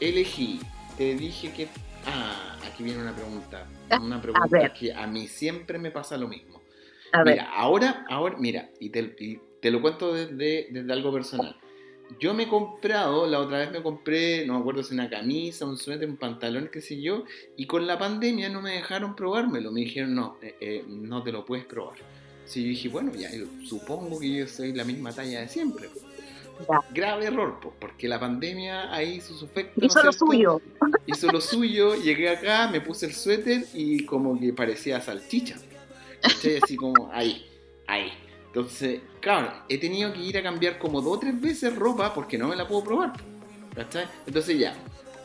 elegí, 0.00 0.60
te 0.96 1.14
dije 1.14 1.52
que... 1.52 1.68
Ah, 2.06 2.56
aquí 2.66 2.82
viene 2.82 3.00
una 3.00 3.14
pregunta. 3.14 3.66
Ah, 3.90 3.98
Una 4.00 4.20
pregunta 4.20 4.72
que 4.74 4.92
a 4.92 5.06
mí 5.06 5.28
siempre 5.28 5.78
me 5.78 5.90
pasa 5.90 6.16
lo 6.16 6.28
mismo. 6.28 6.60
A 7.12 7.22
ver, 7.22 7.36
Mira, 7.36 7.50
ahora, 7.54 8.04
ahora, 8.10 8.36
mira, 8.38 8.70
y 8.80 8.90
te, 8.90 9.14
y 9.18 9.40
te 9.64 9.70
lo 9.70 9.80
cuento 9.80 10.12
desde, 10.12 10.68
desde 10.70 10.92
algo 10.92 11.10
personal. 11.10 11.56
Yo 12.20 12.34
me 12.34 12.42
he 12.42 12.48
comprado, 12.48 13.26
la 13.26 13.40
otra 13.40 13.60
vez 13.60 13.72
me 13.72 13.82
compré, 13.82 14.44
no 14.44 14.52
me 14.52 14.60
acuerdo 14.60 14.82
si 14.82 14.92
una 14.92 15.08
camisa, 15.08 15.64
un 15.64 15.78
suéter, 15.78 16.06
un 16.06 16.18
pantalón, 16.18 16.68
qué 16.70 16.82
sé 16.82 17.00
yo, 17.00 17.24
y 17.56 17.64
con 17.64 17.86
la 17.86 17.98
pandemia 17.98 18.50
no 18.50 18.60
me 18.60 18.72
dejaron 18.72 19.16
probármelo. 19.16 19.72
Me 19.72 19.80
dijeron, 19.80 20.14
no, 20.14 20.36
eh, 20.42 20.54
eh, 20.60 20.84
no 20.86 21.22
te 21.22 21.32
lo 21.32 21.46
puedes 21.46 21.64
probar. 21.64 21.96
Sí, 22.44 22.62
yo 22.62 22.68
dije, 22.68 22.88
bueno, 22.90 23.12
ya, 23.14 23.30
supongo 23.64 24.20
que 24.20 24.34
yo 24.34 24.46
soy 24.46 24.74
la 24.74 24.84
misma 24.84 25.12
talla 25.12 25.40
de 25.40 25.48
siempre. 25.48 25.88
Ya. 26.68 26.80
Grave 26.92 27.24
error, 27.24 27.58
pues, 27.62 27.74
porque 27.80 28.06
la 28.06 28.20
pandemia 28.20 28.92
ahí 28.94 29.14
hizo 29.14 29.32
su 29.32 29.46
efecto. 29.46 29.80
¿no 29.80 29.86
es 29.86 29.92
hizo 29.92 30.04
lo 30.04 30.12
cierto? 30.12 30.26
suyo. 30.26 30.60
hizo 31.06 31.32
lo 31.32 31.40
suyo, 31.40 31.94
llegué 31.94 32.28
acá, 32.28 32.68
me 32.68 32.82
puse 32.82 33.06
el 33.06 33.14
suéter 33.14 33.64
y 33.72 34.04
como 34.04 34.38
que 34.38 34.52
parecía 34.52 35.00
salchicha. 35.00 35.56
Así 36.22 36.76
como 36.76 37.10
ahí, 37.10 37.46
ahí. 37.86 38.12
Entonces, 38.54 39.00
claro, 39.20 39.52
he 39.68 39.78
tenido 39.78 40.12
que 40.12 40.20
ir 40.20 40.38
a 40.38 40.42
cambiar 40.42 40.78
como 40.78 41.00
dos 41.00 41.16
o 41.16 41.18
tres 41.18 41.40
veces 41.40 41.74
ropa 41.74 42.14
porque 42.14 42.38
no 42.38 42.46
me 42.46 42.54
la 42.54 42.68
puedo 42.68 42.84
probar. 42.84 43.12
¿Cachai? 43.74 44.06
Entonces 44.28 44.56
ya, 44.60 44.76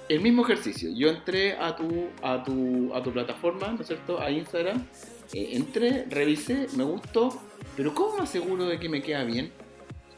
el 0.09 0.21
mismo 0.21 0.41
ejercicio. 0.41 0.89
Yo 0.95 1.09
entré 1.09 1.53
a 1.53 1.75
tu, 1.75 2.07
a 2.23 2.43
tu, 2.43 2.91
a 2.95 3.03
tu 3.03 3.11
plataforma, 3.13 3.67
¿no 3.67 3.81
es 3.81 3.85
cierto? 3.87 4.19
A 4.19 4.31
Instagram. 4.31 4.83
eh, 5.33 5.49
entré, 5.51 6.05
revisé, 6.09 6.69
me 6.75 6.83
gustó, 6.83 7.29
pero 7.77 7.93
¿cómo 7.93 8.17
me 8.17 8.23
aseguro 8.23 8.65
de 8.65 8.79
que 8.79 8.89
me 8.89 9.03
queda 9.03 9.23
bien? 9.23 9.51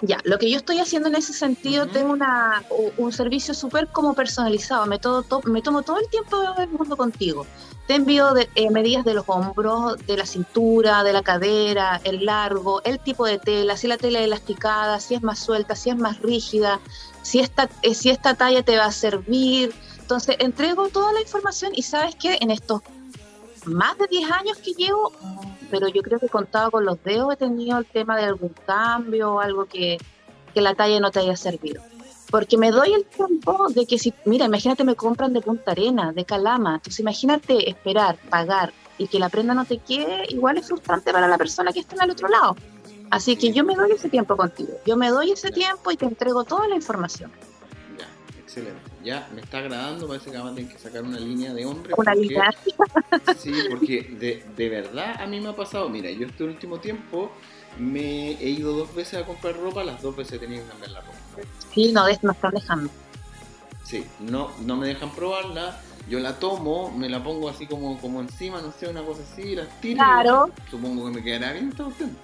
Ya, 0.04 0.18
lo 0.24 0.40
que 0.40 0.50
yo 0.50 0.58
estoy 0.58 0.80
haciendo 0.80 1.10
en 1.10 1.16
ese 1.16 1.32
sentido, 1.32 1.86
tengo 1.88 2.12
una, 2.12 2.64
un 2.98 3.14
servicio 3.14 3.54
súper 3.54 3.88
como 3.88 4.16
personalizado, 4.16 4.88
me, 4.88 4.98
todo, 4.98 5.22
to- 5.22 5.42
me 5.46 5.62
tomo 5.62 5.84
todo 5.84 6.00
el 6.00 6.08
tiempo 6.10 6.42
del 6.58 6.70
mundo 6.70 6.98
contigo. 6.98 7.46
Te 7.86 7.96
envío 7.96 8.34
de- 8.34 8.50
eh, 8.56 8.72
medidas 8.72 9.06
de 9.06 9.14
los 9.14 9.26
hombros, 9.28 9.98
de 10.08 10.18
la 10.18 10.26
cintura, 10.26 11.04
de 11.04 11.14
la 11.14 11.22
cadera, 11.22 12.02
el 12.04 12.26
largo, 12.26 12.82
el 12.84 12.98
tipo 13.00 13.26
de 13.28 13.38
tela, 13.38 13.78
si 13.78 13.88
la 13.88 13.98
tela 13.98 14.20
es 14.20 14.26
elasticada, 14.26 15.00
si 15.00 15.14
es 15.14 15.22
más 15.22 15.38
suelta, 15.38 15.76
si 15.76 15.92
es 15.92 15.98
más 15.98 16.20
rígida, 16.20 16.80
si 17.22 17.40
esta, 17.40 17.70
eh, 17.84 17.94
si 17.94 18.10
esta 18.10 18.34
talla 18.34 18.64
te 18.64 18.78
va 18.78 18.86
a 18.86 18.92
servir. 18.92 19.72
Entonces, 20.00 20.36
entrego 20.40 20.90
toda 20.90 21.14
la 21.14 21.22
información 21.22 21.74
y 21.76 21.84
sabes 21.84 22.16
que 22.16 22.40
en 22.42 22.50
estos 22.50 22.82
más 23.66 23.96
de 24.00 24.08
10 24.08 24.32
años 24.32 24.58
que 24.58 24.72
llevo, 24.74 25.12
pero 25.72 25.88
yo 25.88 26.04
creo 26.04 26.20
que 26.20 26.28
contado 26.28 26.70
con 26.70 26.86
los 26.86 27.02
dedos 27.04 27.34
he 27.34 27.38
tenido 27.38 27.80
el 27.80 27.86
tema 27.86 28.18
de 28.18 28.26
algún 28.26 28.54
cambio 28.66 29.36
o 29.36 29.40
algo 29.40 29.66
que, 29.66 29.98
que 30.54 30.62
la 30.62 30.76
talla 30.76 31.00
no 31.00 31.10
te 31.10 31.20
haya 31.20 31.36
servido. 31.36 31.82
Porque 32.30 32.58
me 32.58 32.72
doy 32.72 32.94
el 32.94 33.06
tiempo 33.06 33.68
de 33.70 33.86
que 33.86 33.98
si, 33.98 34.14
mira, 34.26 34.46
imagínate 34.46 34.84
me 34.84 34.96
compran 34.96 35.34
de 35.34 35.42
Punta 35.42 35.72
Arena, 35.72 36.12
de 36.12 36.26
Calama, 36.26 36.76
entonces 36.76 37.00
imagínate 37.00 37.70
esperar, 37.70 38.18
pagar 38.30 38.74
y 38.98 39.08
que 39.08 39.20
la 39.20 39.30
prenda 39.30 39.54
no 39.54 39.66
te 39.66 39.80
quede, 39.80 40.26
igual 40.30 40.58
es 40.58 40.68
frustrante 40.68 41.12
para 41.12 41.28
la 41.28 41.38
persona 41.38 41.74
que 41.74 41.80
está 41.80 41.96
en 41.96 42.04
el 42.04 42.12
otro 42.12 42.28
lado. 42.28 42.56
Así 43.10 43.36
que 43.36 43.52
yo 43.52 43.64
me 43.66 43.76
doy 43.76 43.92
ese 43.92 44.10
tiempo 44.10 44.38
contigo, 44.38 44.74
yo 44.86 44.96
me 44.96 45.10
doy 45.10 45.32
ese 45.32 45.52
tiempo 45.52 45.92
y 45.92 45.98
te 45.98 46.06
entrego 46.06 46.44
toda 46.44 46.68
la 46.68 46.76
información. 46.76 47.32
Ya, 47.98 48.08
excelente. 48.40 48.91
Ya 49.04 49.28
me 49.34 49.42
está 49.42 49.60
agradando, 49.60 50.08
parece 50.08 50.30
que 50.32 50.38
vamos 50.38 50.54
a 50.54 50.56
tener 50.56 50.72
que 50.72 50.78
sacar 50.80 51.04
una 51.04 51.20
línea 51.20 51.54
de 51.54 51.66
hombres. 51.66 51.96
Una 51.98 52.12
porque- 52.14 52.28
línea. 52.28 52.54
Sí, 53.38 53.52
porque 53.70 54.04
de, 54.20 54.44
de 54.56 54.70
verdad 54.70 55.16
a 55.22 55.26
mí 55.28 55.40
me 55.40 55.50
ha 55.50 55.56
pasado, 55.56 55.90
mira, 55.90 56.10
yo 56.12 56.28
este 56.28 56.44
último 56.44 56.80
tiempo 56.80 57.32
me 57.80 58.32
he 58.34 58.50
ido 58.50 58.74
dos 58.74 58.94
veces 58.94 59.22
a 59.22 59.26
comprar 59.26 59.56
ropa, 59.58 59.84
las 59.84 60.02
dos 60.02 60.16
veces 60.16 60.34
he 60.34 60.40
tenido 60.40 60.64
que 60.64 60.70
cambiar 60.70 60.92
la 60.92 61.02
ropa. 61.02 61.18
Sí, 61.74 61.92
no, 61.94 62.06
no 62.22 62.32
están 62.32 62.52
dejando. 62.54 62.90
Sí, 63.84 64.06
no, 64.20 64.52
no 64.62 64.76
me 64.78 64.88
dejan 64.88 65.10
probarla, 65.12 65.80
yo 66.10 66.20
la 66.20 66.38
tomo, 66.40 66.92
me 66.92 67.10
la 67.10 67.24
pongo 67.24 67.50
así 67.50 67.66
como, 67.66 68.00
como 68.00 68.22
encima, 68.22 68.62
no 68.62 68.72
sé, 68.72 68.88
una 68.88 69.04
cosa 69.04 69.22
así, 69.24 69.56
la 69.56 69.66
tiro. 69.82 69.94
y 69.94 69.96
Claro. 69.96 70.50
Supongo 70.70 71.06
que 71.06 71.12
me 71.18 71.24
quedará 71.24 71.54
bien 71.54 71.70
esta 71.70 71.84
cuestión. 71.86 72.16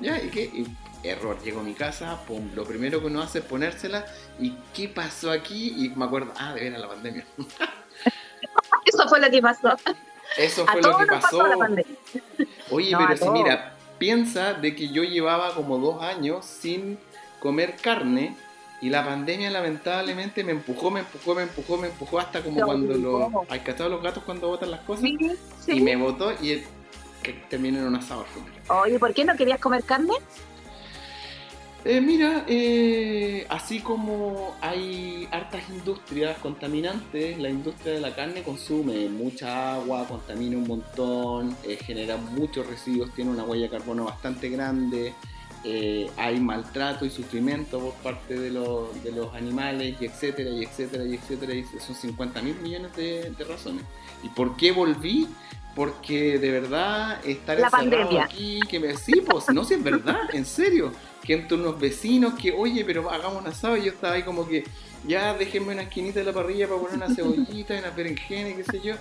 Ya, 0.00 0.20
¿y 0.22 0.28
qué? 0.30 0.64
Error, 1.04 1.38
llego 1.42 1.60
a 1.60 1.62
mi 1.62 1.74
casa, 1.74 2.18
pum, 2.26 2.50
lo 2.54 2.64
primero 2.64 3.00
que 3.00 3.06
uno 3.06 3.22
hace 3.22 3.40
es 3.40 3.44
ponérsela, 3.44 4.04
¿y 4.40 4.54
qué 4.72 4.88
pasó 4.88 5.30
aquí? 5.30 5.74
Y 5.84 5.90
me 5.90 6.06
acuerdo, 6.06 6.32
ah, 6.38 6.54
de 6.54 6.68
ver 6.70 6.78
la 6.78 6.88
pandemia. 6.88 7.24
Eso 8.86 9.08
fue 9.08 9.20
lo 9.20 9.30
que 9.30 9.40
pasó. 9.40 9.76
Eso 10.38 10.64
A 10.66 10.72
fue 10.72 10.82
lo 10.82 10.96
que 10.96 11.06
nos 11.06 11.22
pasó 11.22 11.38
pasó. 11.38 11.46
la 11.46 11.56
pandemia. 11.56 11.96
Oye, 12.70 12.90
No, 12.92 12.98
pero 12.98 13.16
si 13.16 13.30
mira, 13.30 13.74
piensa 13.98 14.54
de 14.54 14.74
que 14.74 14.88
yo 14.88 15.02
llevaba 15.04 15.54
como 15.54 15.78
dos 15.78 16.02
años 16.02 16.44
sin 16.44 16.98
comer 17.40 17.76
carne 17.76 18.36
y 18.80 18.90
la 18.90 19.04
pandemia 19.04 19.50
lamentablemente 19.50 20.42
me 20.44 20.52
empujó, 20.52 20.90
me 20.90 21.00
empujó, 21.00 21.34
me 21.34 21.42
empujó, 21.42 21.76
me 21.76 21.86
empujó 21.88 22.18
hasta 22.18 22.42
como 22.42 22.62
cuando 22.62 22.94
los... 22.94 23.48
¿Has 23.50 23.60
cachado 23.60 23.88
los 23.90 24.02
gatos 24.02 24.22
cuando 24.24 24.48
botan 24.48 24.70
las 24.70 24.80
cosas? 24.80 25.02
Sí, 25.02 25.18
sí. 25.60 25.72
Y 25.72 25.80
me 25.80 25.96
botó 25.96 26.32
y 26.40 26.50
el- 26.52 26.64
que 27.22 27.32
terminé 27.48 27.78
en 27.78 27.86
un 27.86 27.94
asado 27.96 28.20
al 28.20 28.26
final. 28.26 28.52
Oye, 28.82 28.98
¿por 28.98 29.14
qué 29.14 29.24
no 29.24 29.34
querías 29.36 29.58
comer 29.58 29.82
carne? 29.84 30.12
Eh, 31.86 32.00
mira, 32.00 32.44
eh, 32.48 33.46
así 33.50 33.80
como 33.80 34.54
hay 34.62 35.28
hartas 35.30 35.68
industrias 35.68 36.38
contaminantes, 36.38 37.38
la 37.38 37.50
industria 37.50 37.92
de 37.94 38.00
la 38.00 38.14
carne 38.14 38.42
consume 38.42 39.06
mucha 39.10 39.74
agua, 39.74 40.06
contamina 40.08 40.56
un 40.56 40.66
montón, 40.66 41.54
eh, 41.62 41.76
genera 41.76 42.16
muchos 42.16 42.66
residuos, 42.66 43.12
tiene 43.14 43.30
una 43.32 43.44
huella 43.44 43.64
de 43.64 43.70
carbono 43.70 44.04
bastante 44.06 44.48
grande, 44.48 45.12
eh, 45.62 46.10
hay 46.16 46.40
maltrato 46.40 47.04
y 47.04 47.10
sufrimiento 47.10 47.78
por 47.80 47.94
parte 47.96 48.38
de, 48.38 48.50
los- 48.50 49.02
de 49.04 49.12
los 49.12 49.34
animales, 49.34 49.96
y 50.00 50.06
etcétera, 50.06 50.48
y 50.50 50.64
etcétera, 50.64 51.04
y 51.04 51.14
etcétera, 51.16 51.52
y 51.54 51.64
son 51.80 51.94
50 51.96 52.40
mil 52.40 52.56
millones 52.60 52.96
de 52.96 53.44
razones. 53.46 53.84
¿Y 54.22 54.30
por 54.30 54.56
qué 54.56 54.72
volví? 54.72 55.28
Porque 55.74 56.38
de 56.38 56.50
verdad 56.52 57.20
estar 57.26 57.58
La 57.58 57.66
encerrado 57.66 57.90
pandemia. 57.90 58.24
aquí, 58.24 58.60
que 58.68 58.78
me... 58.78 58.96
Sí, 58.96 59.22
pues, 59.28 59.48
no, 59.52 59.64
si 59.64 59.74
es 59.74 59.82
verdad, 59.82 60.20
en 60.32 60.44
serio 60.44 60.92
que 61.24 61.32
entre 61.34 61.56
unos 61.56 61.80
vecinos 61.80 62.34
que, 62.34 62.52
oye, 62.52 62.84
pero 62.84 63.10
hagamos 63.10 63.40
un 63.42 63.48
asado, 63.48 63.76
y 63.78 63.84
yo 63.84 63.92
estaba 63.92 64.14
ahí 64.14 64.22
como 64.22 64.46
que, 64.46 64.62
ya 65.06 65.32
déjenme 65.34 65.72
una 65.72 65.82
esquinita 65.82 66.18
de 66.20 66.26
la 66.26 66.32
parrilla 66.34 66.68
para 66.68 66.80
poner 66.80 66.96
una 66.96 67.14
cebollita, 67.14 67.78
una 67.78 67.90
berenjena, 67.90 68.50
y 68.50 68.54
qué 68.56 68.64
sé 68.64 68.80
yo, 68.82 68.94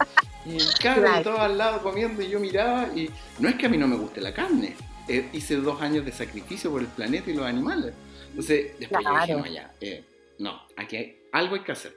y 0.46 0.58
claro, 0.80 1.02
Claro. 1.02 1.20
y 1.20 1.24
todos 1.24 1.40
al 1.40 1.58
lado 1.58 1.84
comiendo, 1.84 2.22
y 2.22 2.30
yo 2.30 2.40
miraba, 2.40 2.88
y 2.96 3.10
no 3.40 3.50
es 3.50 3.56
que 3.56 3.66
a 3.66 3.70
mí 3.70 3.78
no 3.78 3.88
me 3.90 3.98
guste 3.98 4.22
la 4.22 4.34
carne, 4.34 4.74
eh, 5.10 5.28
hice 5.34 5.58
dos 5.58 5.82
años 5.82 6.06
de 6.06 6.14
sacrificio 6.14 6.72
por 6.72 6.80
el 6.80 6.88
planeta 6.88 7.30
y 7.30 7.34
los 7.34 7.46
animales, 7.46 7.94
entonces 8.30 8.72
después 8.80 9.04
yo 9.04 9.20
dije, 9.20 9.34
no, 9.36 9.46
ya, 9.46 9.74
eh, 9.82 10.04
no, 10.40 10.62
aquí 10.78 10.96
hay, 10.96 11.18
algo 11.34 11.56
hay 11.56 11.62
que 11.62 11.72
hacer, 11.74 11.94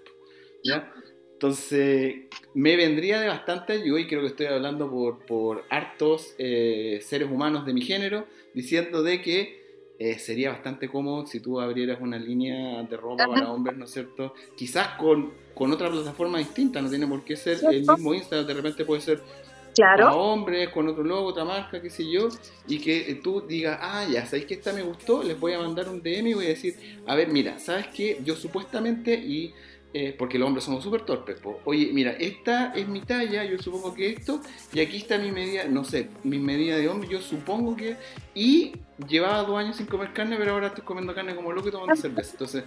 ¿ya? 0.64 0.92
Entonces, 1.36 2.14
me 2.54 2.76
vendría 2.76 3.20
de 3.20 3.28
bastante 3.28 3.74
ayuda, 3.74 4.00
y 4.00 4.06
creo 4.06 4.22
que 4.22 4.28
estoy 4.28 4.46
hablando 4.46 4.90
por, 4.90 5.18
por 5.26 5.64
hartos 5.68 6.34
eh, 6.38 7.00
seres 7.02 7.30
humanos 7.30 7.66
de 7.66 7.74
mi 7.74 7.82
género, 7.82 8.24
diciendo 8.54 9.02
de 9.02 9.20
que 9.20 9.66
eh, 9.98 10.18
sería 10.18 10.50
bastante 10.50 10.88
cómodo 10.88 11.26
si 11.26 11.40
tú 11.40 11.60
abrieras 11.60 12.00
una 12.00 12.18
línea 12.18 12.82
de 12.84 12.96
ropa 12.96 13.26
para 13.28 13.52
hombres, 13.52 13.76
¿no 13.76 13.84
es 13.84 13.90
cierto? 13.90 14.32
Quizás 14.56 14.88
con, 14.98 15.34
con 15.54 15.70
otra 15.72 15.90
plataforma 15.90 16.38
distinta, 16.38 16.80
no 16.80 16.88
tiene 16.88 17.06
por 17.06 17.22
qué 17.22 17.36
ser 17.36 17.58
el 17.70 17.80
mismo 17.80 18.14
Instagram, 18.14 18.46
de 18.46 18.54
repente 18.54 18.84
puede 18.86 19.02
ser 19.02 19.18
para 19.18 19.34
Claro. 19.74 20.16
hombres, 20.16 20.70
con 20.70 20.88
otro 20.88 21.04
logo, 21.04 21.28
otra 21.28 21.44
marca, 21.44 21.82
qué 21.82 21.90
sé 21.90 22.10
yo, 22.10 22.28
y 22.66 22.78
que 22.78 23.10
eh, 23.10 23.20
tú 23.22 23.42
digas, 23.46 23.78
ah, 23.82 24.06
ya, 24.10 24.24
¿sabéis 24.24 24.46
que 24.46 24.54
esta 24.54 24.72
me 24.72 24.82
gustó? 24.82 25.22
Les 25.22 25.38
voy 25.38 25.52
a 25.52 25.58
mandar 25.58 25.90
un 25.90 26.00
DM 26.02 26.30
y 26.30 26.34
voy 26.34 26.46
a 26.46 26.48
decir, 26.48 26.76
a 27.06 27.14
ver, 27.14 27.28
mira, 27.28 27.58
¿sabes 27.58 27.88
qué? 27.88 28.18
Yo 28.24 28.36
supuestamente, 28.36 29.12
y 29.12 29.52
eh, 29.98 30.14
porque 30.18 30.38
los 30.38 30.46
hombres 30.46 30.62
somos 30.62 30.84
súper 30.84 31.06
torpes, 31.06 31.40
po. 31.40 31.58
oye, 31.64 31.88
mira, 31.90 32.10
esta 32.10 32.74
es 32.74 32.86
mi 32.86 33.00
talla, 33.00 33.44
yo 33.44 33.56
supongo 33.56 33.94
que 33.94 34.10
esto, 34.10 34.42
y 34.74 34.80
aquí 34.80 34.98
está 34.98 35.16
mi 35.16 35.32
medida, 35.32 35.64
no 35.64 35.84
sé, 35.84 36.10
mi 36.22 36.38
medida 36.38 36.76
de 36.76 36.86
hombre, 36.86 37.08
yo 37.08 37.22
supongo 37.22 37.74
que, 37.74 37.96
y 38.34 38.74
llevaba 39.08 39.42
dos 39.44 39.58
años 39.58 39.76
sin 39.76 39.86
comer 39.86 40.12
carne, 40.12 40.36
pero 40.36 40.52
ahora 40.52 40.66
estoy 40.66 40.84
comiendo 40.84 41.14
carne 41.14 41.34
como 41.34 41.50
loco 41.50 41.68
y 41.68 41.70
tomando 41.70 41.96
cerveza. 42.02 42.32
Entonces, 42.32 42.64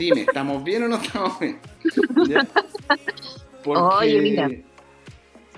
dime, 0.00 0.22
¿estamos 0.22 0.64
bien 0.64 0.82
o 0.82 0.88
no 0.88 0.96
estamos 0.96 1.38
bien? 1.38 1.60
¿Ya? 2.28 2.44
Porque, 3.62 3.80
Oye, 3.80 4.20
mira. 4.20 4.50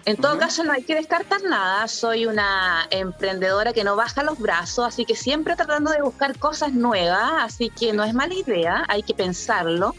En 0.04 0.16
todo 0.19 0.37
caso, 0.38 0.64
no 0.64 0.73
hay 0.73 0.83
que 0.83 0.95
descartar 0.95 1.42
nada. 1.42 1.88
Soy 1.88 2.26
una 2.26 2.87
emprendedora 2.90 3.73
que 3.73 3.85
no 3.85 3.97
baja 3.97 4.23
los 4.23 4.38
brazos, 4.38 4.87
así 4.87 5.07
que 5.07 5.14
siempre 5.14 5.57
tratando 5.57 5.92
de 5.92 6.02
buscar 6.02 6.38
cosas 6.38 6.75
nuevas. 6.75 7.33
Así 7.38 7.71
que 7.71 7.95
no 7.95 8.04
es 8.04 8.12
mala 8.12 8.35
idea, 8.35 8.85
hay 8.88 9.02
que 9.02 9.14
pensarlo 9.14 9.95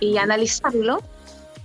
y 0.00 0.16
analizarlo. 0.16 1.02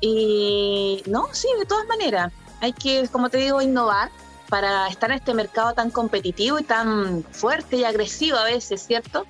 Y 0.01 1.01
no, 1.07 1.27
sí, 1.31 1.47
de 1.57 1.65
todas 1.65 1.87
maneras, 1.87 2.31
hay 2.61 2.73
que, 2.73 3.07
como 3.11 3.29
te 3.29 3.37
digo, 3.37 3.61
innovar 3.61 4.09
para 4.49 4.87
estar 4.87 5.09
en 5.09 5.17
este 5.17 5.33
mercado 5.33 5.73
tan 5.73 5.89
competitivo 5.89 6.59
y 6.59 6.63
tan 6.63 7.23
fuerte 7.23 7.77
y 7.77 7.83
agresivo 7.83 8.37
a 8.37 8.43
veces, 8.43 8.85
¿cierto? 8.85 9.25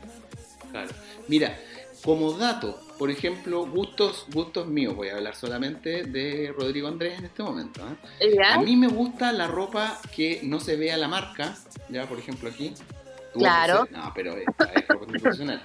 Claro. 0.71 0.89
Mira, 1.27 1.57
como 2.03 2.33
dato, 2.33 2.79
por 2.97 3.09
ejemplo, 3.09 3.65
gustos, 3.65 4.25
gustos 4.31 4.67
míos, 4.67 4.95
voy 4.95 5.09
a 5.09 5.15
hablar 5.15 5.35
solamente 5.35 6.03
de 6.03 6.53
Rodrigo 6.55 6.87
Andrés 6.87 7.19
en 7.19 7.25
este 7.25 7.43
momento. 7.43 7.81
¿Ya? 8.19 8.53
A 8.55 8.59
mí 8.59 8.75
me 8.75 8.87
gusta 8.87 9.31
la 9.31 9.47
ropa 9.47 9.99
que 10.15 10.41
no 10.43 10.59
se 10.59 10.75
vea 10.75 10.97
la 10.97 11.07
marca, 11.07 11.57
ya 11.89 12.07
por 12.07 12.19
ejemplo 12.19 12.49
aquí. 12.49 12.73
Claro. 13.39 13.87
No, 13.91 14.11
pero 14.15 14.35
es 14.37 14.45
ropa 14.87 15.05
muy 15.05 15.19
profesional. 15.19 15.63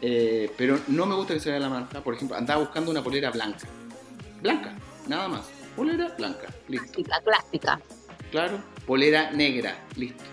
Eh, 0.00 0.50
pero 0.56 0.78
no 0.88 1.06
me 1.06 1.14
gusta 1.14 1.34
que 1.34 1.40
se 1.40 1.50
vea 1.50 1.60
la 1.60 1.68
marca. 1.68 2.00
Por 2.00 2.14
ejemplo, 2.14 2.36
andaba 2.36 2.60
buscando 2.60 2.90
una 2.90 3.02
polera 3.02 3.30
blanca. 3.30 3.66
Blanca, 4.40 4.74
nada 5.06 5.28
más. 5.28 5.46
polera 5.76 6.08
blanca, 6.16 6.48
listo. 6.68 6.86
Clásica, 6.92 7.20
clásica. 7.22 7.80
Claro, 8.30 8.58
polera 8.86 9.30
negra, 9.30 9.76
listo. 9.96 10.24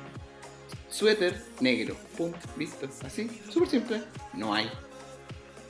Suéter 0.90 1.42
negro, 1.60 1.96
pum, 2.18 2.32
listo. 2.58 2.88
Así, 3.06 3.30
súper 3.50 3.70
simple. 3.70 4.04
No 4.34 4.54
hay. 4.54 4.70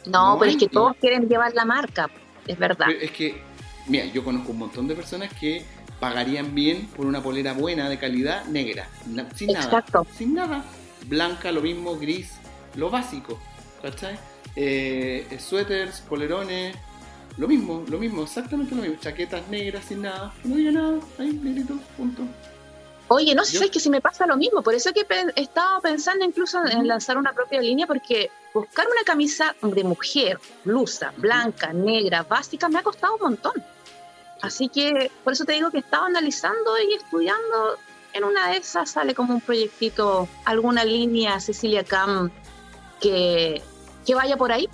No, 0.05 0.33
No 0.33 0.39
pero 0.39 0.51
es 0.51 0.57
que 0.57 0.69
todos 0.69 0.95
quieren 0.97 1.27
llevar 1.27 1.53
la 1.53 1.65
marca, 1.65 2.09
es 2.47 2.57
verdad. 2.57 2.85
Pero 2.87 2.99
es 2.99 3.11
que, 3.11 3.41
mira, 3.87 4.05
yo 4.05 4.23
conozco 4.23 4.51
un 4.51 4.59
montón 4.59 4.87
de 4.87 4.95
personas 4.95 5.33
que 5.33 5.65
pagarían 5.99 6.55
bien 6.55 6.87
por 6.95 7.05
una 7.05 7.21
polera 7.21 7.53
buena, 7.53 7.89
de 7.89 7.99
calidad, 7.99 8.45
negra, 8.45 8.87
sin 9.35 9.49
Exacto. 9.49 10.03
nada. 10.03 10.15
Sin 10.17 10.33
nada. 10.33 10.63
Blanca, 11.05 11.51
lo 11.51 11.61
mismo, 11.61 11.97
gris, 11.97 12.31
lo 12.75 12.89
básico, 12.89 13.39
¿cachai? 13.81 14.17
Eh, 14.55 15.37
suéteres, 15.39 16.01
polerones, 16.01 16.75
lo 17.37 17.47
mismo, 17.47 17.83
lo 17.87 17.97
mismo, 17.97 18.23
exactamente 18.23 18.75
lo 18.75 18.81
mismo. 18.81 18.97
Chaquetas 18.99 19.47
negras, 19.47 19.85
sin 19.85 20.01
nada, 20.01 20.33
no 20.43 20.55
diga 20.55 20.71
nada, 20.71 20.99
ahí, 21.17 21.31
negrito, 21.33 21.75
punto. 21.95 22.23
Oye, 23.11 23.33
no 23.33 23.43
sé, 23.43 23.57
es 23.65 23.71
que 23.71 23.79
si 23.79 23.89
me 23.89 24.01
pasa 24.01 24.27
lo 24.27 24.37
mismo, 24.37 24.61
por 24.61 24.75
eso 24.75 24.93
que 24.93 25.03
pe- 25.03 25.33
estaba 25.35 25.79
pensando 25.81 26.23
incluso 26.25 26.63
en 26.65 26.87
lanzar 26.87 27.17
una 27.17 27.33
propia 27.33 27.59
línea, 27.59 27.87
porque 27.87 28.29
buscar 28.53 28.85
una 28.85 29.01
camisa 29.03 29.55
de 29.63 29.83
mujer, 29.83 30.39
blusa, 30.63 31.11
blanca, 31.17 31.73
negra, 31.73 32.21
básica, 32.21 32.69
me 32.69 32.77
ha 32.77 32.83
costado 32.83 33.15
un 33.15 33.21
montón. 33.21 33.53
Así 34.41 34.69
que 34.69 35.11
por 35.23 35.33
eso 35.33 35.43
te 35.43 35.53
digo 35.53 35.71
que 35.71 35.79
estaba 35.79 36.05
analizando 36.05 36.77
y 36.87 36.93
estudiando. 36.93 37.77
En 38.19 38.25
una 38.25 38.49
de 38.49 38.57
esas 38.57 38.89
sale 38.89 39.15
como 39.15 39.33
un 39.33 39.39
proyectito, 39.39 40.27
alguna 40.43 40.83
línea 40.83 41.39
Cecilia 41.39 41.85
Cam 41.85 42.29
que, 42.99 43.61
que 44.05 44.13
vaya 44.13 44.35
por 44.35 44.51
ahí, 44.51 44.67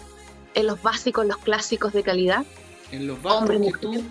en 0.56 0.66
los 0.66 0.82
básicos, 0.82 1.28
los 1.28 1.38
clásicos 1.38 1.94
de 1.94 2.02
calidad. 2.02 2.44
En 2.92 3.06
los 3.06 3.22
básicos 3.22 3.56
Hombre, 3.56 3.72
que 3.72 3.78
tú, 3.78 4.04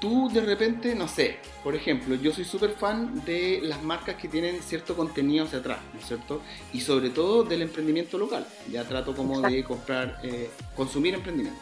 tú 0.00 0.30
de 0.32 0.42
repente, 0.42 0.94
no 0.94 1.08
sé, 1.08 1.40
por 1.64 1.74
ejemplo, 1.74 2.14
yo 2.14 2.32
soy 2.32 2.44
súper 2.44 2.70
fan 2.76 3.24
de 3.24 3.58
las 3.64 3.82
marcas 3.82 4.14
que 4.14 4.28
tienen 4.28 4.62
cierto 4.62 4.94
contenido 4.94 5.44
hacia 5.44 5.58
atrás, 5.58 5.80
¿no 5.92 5.98
es 5.98 6.06
cierto? 6.06 6.40
Y 6.72 6.82
sobre 6.82 7.10
todo 7.10 7.42
del 7.42 7.62
emprendimiento 7.62 8.16
local. 8.16 8.46
Ya 8.70 8.84
trato 8.84 9.12
como 9.16 9.40
de 9.40 9.64
comprar, 9.64 10.20
eh, 10.22 10.48
consumir 10.76 11.14
emprendimiento. 11.14 11.60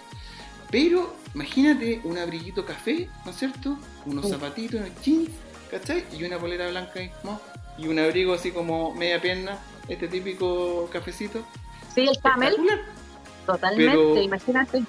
Pero 0.71 1.16
imagínate 1.35 2.02
un 2.04 2.19
abriguito 2.19 2.66
café, 2.66 3.09
¿no 3.25 3.30
es 3.30 3.38
cierto? 3.38 3.78
Unos 4.04 4.26
Sí. 4.26 4.33
zapatitos, 4.33 4.80
unos 4.83 5.00
jeans, 5.02 5.30
¿cachai? 5.71 6.05
Y 6.19 6.25
una 6.25 6.39
polera 6.39 6.69
blanca 6.69 7.03
y, 7.03 7.11
¿no? 7.23 7.41
y 7.79 7.89
un 7.89 7.99
abrigo 7.99 8.35
así 8.35 8.50
como 8.50 8.95
media 8.95 9.21
pierna, 9.21 9.59
este 9.89 10.09
típico 10.09 10.89
cafecito. 10.93 11.43
Sí, 11.95 12.03
el 12.09 12.19
camel, 12.21 12.57
totalmente, 13.47 13.91
Pero- 13.93 14.23
imagínate. 14.23 14.83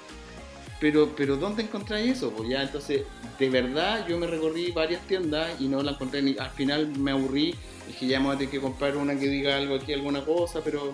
Pero, 0.78 1.10
pero 1.16 1.36
¿dónde 1.36 1.62
encontráis 1.62 2.10
eso? 2.16 2.30
Pues 2.32 2.48
ya, 2.48 2.62
entonces, 2.62 3.02
de 3.38 3.50
verdad, 3.50 4.04
yo 4.08 4.18
me 4.18 4.26
recorrí 4.26 4.72
varias 4.72 5.00
tiendas 5.02 5.48
y 5.60 5.68
no 5.68 5.80
la 5.80 5.92
encontré 5.92 6.22
ni. 6.22 6.36
Al 6.36 6.50
final 6.50 6.88
me 6.98 7.12
aburrí. 7.12 7.54
Dije, 7.86 8.06
ya 8.08 8.18
vamos 8.18 8.34
a 8.34 8.38
tener 8.38 8.50
que 8.50 8.60
comprar 8.60 8.96
una 8.96 9.14
que 9.16 9.28
diga 9.28 9.56
algo 9.56 9.76
aquí, 9.76 9.92
alguna 9.92 10.24
cosa, 10.24 10.60
pero 10.64 10.92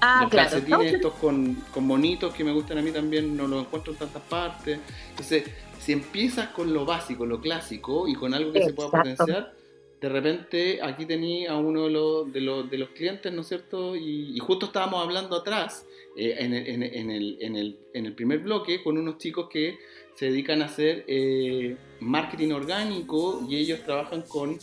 Ah, 0.00 0.20
los 0.22 0.30
claro. 0.30 0.50
calcetines 0.50 0.94
estos 0.94 1.14
con, 1.14 1.54
con 1.72 1.88
bonitos 1.88 2.34
que 2.34 2.44
me 2.44 2.52
gustan 2.52 2.78
a 2.78 2.82
mí 2.82 2.90
también 2.90 3.36
no 3.36 3.46
los 3.46 3.64
encuentro 3.64 3.92
en 3.92 3.98
tantas 3.98 4.22
partes. 4.22 4.78
Entonces, 5.10 5.44
si 5.80 5.92
empiezas 5.92 6.48
con 6.50 6.72
lo 6.72 6.84
básico, 6.84 7.24
lo 7.26 7.40
clásico 7.40 8.06
y 8.08 8.14
con 8.14 8.34
algo 8.34 8.52
que 8.52 8.64
se 8.64 8.72
pueda 8.72 8.88
Exacto. 8.88 9.16
potenciar, 9.16 9.54
de 10.00 10.08
repente 10.08 10.80
aquí 10.82 11.06
tenía 11.06 11.52
a 11.52 11.56
uno 11.56 11.84
de 11.84 11.90
los, 11.90 12.32
de 12.32 12.40
los, 12.42 12.70
de 12.70 12.78
los 12.78 12.90
clientes, 12.90 13.32
¿no 13.32 13.40
es 13.40 13.48
cierto? 13.48 13.96
Y, 13.96 14.36
y 14.36 14.38
justo 14.38 14.66
estábamos 14.66 15.02
hablando 15.02 15.36
atrás, 15.36 15.86
eh, 16.16 16.36
en, 16.38 16.52
el, 16.52 16.66
en, 16.66 16.82
en 16.82 17.10
el, 17.10 17.38
en, 17.40 17.56
el, 17.56 17.78
en 17.94 18.06
el 18.06 18.12
primer 18.14 18.40
bloque, 18.40 18.82
con 18.82 18.98
unos 18.98 19.16
chicos 19.18 19.48
que 19.50 19.78
se 20.14 20.26
dedican 20.26 20.62
a 20.62 20.66
hacer 20.66 21.04
eh, 21.08 21.76
marketing 22.00 22.52
orgánico 22.52 23.44
y 23.48 23.56
ellos 23.56 23.80
trabajan 23.84 24.22
con 24.22 24.58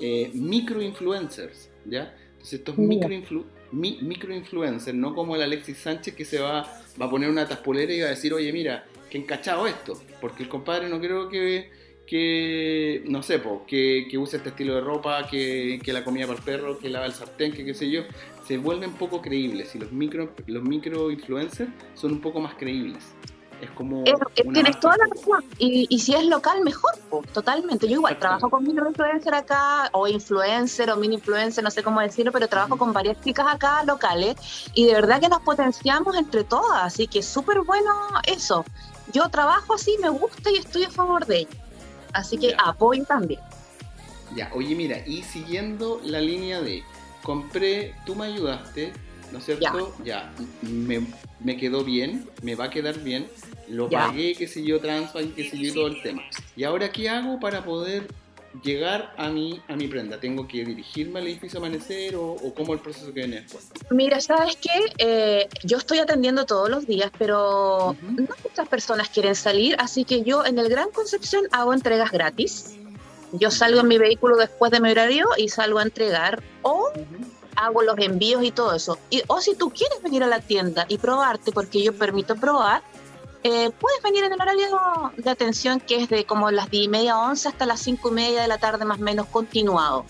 eh, 0.00 0.30
microinfluencers, 0.34 1.70
¿ya? 1.86 2.14
Entonces 2.32 2.60
estos 2.60 2.76
Ya. 2.76 3.44
Mi- 3.72 3.98
microinfluencers, 4.02 4.96
no 4.96 5.14
como 5.14 5.34
el 5.36 5.42
Alexis 5.42 5.78
Sánchez 5.78 6.14
que 6.14 6.24
se 6.24 6.38
va, 6.40 6.62
va 7.00 7.06
a 7.06 7.10
poner 7.10 7.28
una 7.30 7.48
taspolera 7.48 7.92
y 7.92 8.00
va 8.00 8.06
a 8.06 8.10
decir, 8.10 8.32
oye, 8.34 8.52
mira, 8.52 8.84
que 9.10 9.18
encachado 9.18 9.66
esto, 9.66 10.00
porque 10.20 10.42
el 10.44 10.48
compadre 10.48 10.88
no 10.88 11.00
creo 11.00 11.28
que, 11.28 11.70
que 12.06 13.02
no 13.06 13.22
sé, 13.22 13.38
po, 13.38 13.64
que, 13.66 14.06
que 14.10 14.18
use 14.18 14.36
este 14.36 14.50
estilo 14.50 14.74
de 14.74 14.80
ropa, 14.80 15.26
que, 15.28 15.80
que 15.82 15.92
la 15.92 16.04
comida 16.04 16.26
para 16.26 16.38
el 16.38 16.44
perro, 16.44 16.78
que 16.78 16.88
lava 16.88 17.06
el 17.06 17.12
sartén, 17.12 17.52
que 17.52 17.64
qué 17.64 17.74
sé 17.74 17.90
yo, 17.90 18.02
se 18.46 18.58
vuelven 18.58 18.92
poco 18.94 19.20
creíbles 19.22 19.74
y 19.74 19.78
los 19.78 19.92
micro 19.92 20.34
los 20.46 20.62
microinfluencers 20.62 21.70
son 21.94 22.12
un 22.12 22.20
poco 22.20 22.40
más 22.40 22.54
creíbles. 22.54 23.04
Es 23.62 23.70
como... 23.70 24.04
Es- 24.04 24.12
es- 24.34 24.44
una 24.44 24.54
tienes 24.54 24.80
toda 24.80 24.96
la 24.96 25.04
razón. 25.14 25.44
Y, 25.58 25.86
y 25.88 25.98
si 26.00 26.14
es 26.14 26.24
local, 26.26 26.60
mejor, 26.64 26.90
po, 27.08 27.22
totalmente. 27.32 27.86
Yo 27.86 27.94
igual 27.94 28.18
trabajo 28.18 28.50
con 28.50 28.64
microinfluencer 28.64 29.32
acá, 29.32 29.88
o 29.92 30.08
influencer, 30.08 30.90
o 30.90 30.96
mini 30.96 31.14
influencer, 31.14 31.62
no 31.62 31.70
sé 31.70 31.84
cómo 31.84 32.00
decirlo, 32.00 32.32
pero 32.32 32.48
trabajo 32.48 32.76
con 32.76 32.92
varias 32.92 33.20
chicas 33.22 33.46
acá 33.48 33.84
locales 33.84 34.34
y 34.74 34.86
de 34.86 34.94
verdad 34.94 35.20
que 35.20 35.28
nos 35.28 35.40
potenciamos 35.42 36.16
entre 36.16 36.42
todas. 36.42 36.82
Así 36.82 37.06
que 37.06 37.20
es 37.20 37.26
súper 37.26 37.60
bueno 37.62 37.92
eso. 38.26 38.64
Yo 39.12 39.28
trabajo 39.28 39.74
así, 39.74 39.96
me 40.02 40.08
gusta 40.08 40.50
y 40.50 40.56
estoy 40.56 40.82
a 40.84 40.90
favor 40.90 41.24
de 41.26 41.38
ello. 41.38 41.50
Así 42.12 42.38
que 42.38 42.50
Ya. 42.50 42.56
apoyo 42.64 43.04
también. 43.04 43.40
Ya, 44.34 44.50
oye, 44.54 44.74
mira, 44.74 45.06
y 45.06 45.22
siguiendo 45.22 46.00
la 46.04 46.20
línea 46.20 46.60
de 46.60 46.82
compré, 47.22 47.94
tú 48.06 48.16
me 48.16 48.26
ayudaste, 48.26 48.92
¿no 49.30 49.38
es 49.38 49.44
cierto? 49.44 49.94
Ya, 50.04 50.32
me, 50.62 51.06
me 51.40 51.56
quedó 51.56 51.84
bien, 51.84 52.28
me 52.42 52.54
va 52.56 52.64
a 52.64 52.70
quedar 52.70 52.98
bien, 52.98 53.28
lo 53.72 53.88
Ya. 53.88 54.06
pagué, 54.06 54.34
qué 54.34 54.46
sé 54.46 54.62
yo, 54.62 54.80
Transbank, 54.80 55.34
qué 55.34 55.48
sé 55.48 55.58
yo, 55.58 55.72
todo 55.74 55.86
el 55.88 56.02
tema. 56.02 56.22
¿Y 56.56 56.64
ahora 56.64 56.92
qué 56.92 57.08
hago 57.08 57.40
para 57.40 57.64
poder 57.64 58.06
llegar 58.62 59.14
a 59.16 59.30
mi, 59.30 59.60
a 59.68 59.76
mi 59.76 59.88
prenda? 59.88 60.20
¿Tengo 60.20 60.46
que 60.46 60.64
dirigirme 60.64 61.20
al 61.20 61.26
edificio 61.26 61.58
Amanecer 61.58 62.14
o, 62.16 62.32
o 62.32 62.54
cómo 62.54 62.74
el 62.74 62.80
proceso 62.80 63.06
que 63.06 63.12
viene 63.12 63.40
después? 63.40 63.70
Mira, 63.90 64.20
¿sabes 64.20 64.56
qué? 64.56 64.92
Eh, 64.98 65.48
yo 65.64 65.78
estoy 65.78 65.98
atendiendo 66.00 66.44
todos 66.44 66.68
los 66.68 66.86
días, 66.86 67.10
pero 67.18 67.96
no 68.02 68.28
muchas 68.44 68.68
personas 68.68 69.08
quieren 69.08 69.34
salir, 69.34 69.74
así 69.78 70.04
que 70.04 70.22
yo 70.22 70.44
en 70.44 70.58
el 70.58 70.68
Gran 70.68 70.90
Concepción 70.90 71.44
hago 71.50 71.72
entregas 71.72 72.10
gratis. 72.10 72.74
Yo 73.32 73.50
salgo 73.50 73.80
en 73.80 73.88
mi 73.88 73.96
vehículo 73.96 74.36
después 74.36 74.70
de 74.70 74.80
mi 74.80 74.90
horario 74.90 75.26
y 75.38 75.48
salgo 75.48 75.78
a 75.78 75.82
entregar 75.82 76.42
o 76.60 76.90
hago 77.56 77.82
los 77.82 77.96
envíos 77.98 78.44
y 78.44 78.50
todo 78.50 78.74
eso. 78.74 78.98
Y, 79.08 79.22
o 79.28 79.40
si 79.40 79.54
tú 79.54 79.70
quieres 79.70 80.02
venir 80.02 80.22
a 80.22 80.26
la 80.26 80.40
tienda 80.40 80.84
y 80.88 80.98
probarte, 80.98 81.50
porque 81.52 81.82
yo 81.82 81.94
permito 81.94 82.36
probar, 82.36 82.82
eh, 83.44 83.70
puedes 83.70 84.02
venir 84.02 84.24
en 84.24 84.32
el 84.32 84.40
horario 84.40 84.68
de 85.16 85.30
atención 85.30 85.80
que 85.80 86.02
es 86.02 86.08
de 86.08 86.24
como 86.24 86.50
las 86.50 86.70
10 86.70 86.84
y 86.84 86.88
media, 86.88 87.18
11 87.18 87.48
hasta 87.48 87.66
las 87.66 87.80
5 87.80 88.08
y 88.08 88.12
media 88.12 88.42
de 88.42 88.48
la 88.48 88.58
tarde 88.58 88.84
más 88.84 88.98
o 88.98 89.02
menos 89.02 89.26
continuado. 89.26 90.04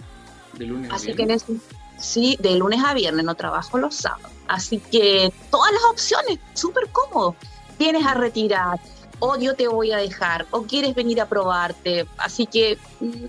De 0.54 0.66
lunes 0.66 0.90
a 0.90 0.94
Así 0.96 1.06
que 1.08 1.14
viernes. 1.24 1.44
en 1.48 1.56
ese- 1.56 1.64
sí, 1.98 2.36
de 2.40 2.56
lunes 2.56 2.82
a 2.84 2.92
viernes, 2.94 3.24
no 3.24 3.34
trabajo 3.34 3.78
los 3.78 3.94
sábados. 3.94 4.30
Así 4.48 4.78
que 4.78 5.32
todas 5.50 5.72
las 5.72 5.82
opciones, 5.84 6.38
súper 6.54 6.88
cómodo. 6.90 7.34
Vienes 7.78 8.04
a 8.06 8.14
retirar, 8.14 8.78
o 9.18 9.36
yo 9.38 9.54
te 9.54 9.66
voy 9.68 9.92
a 9.92 9.96
dejar, 9.96 10.46
o 10.50 10.62
quieres 10.64 10.94
venir 10.94 11.20
a 11.20 11.26
probarte. 11.26 12.06
Así 12.18 12.46
que 12.46 12.76
mm, 13.00 13.24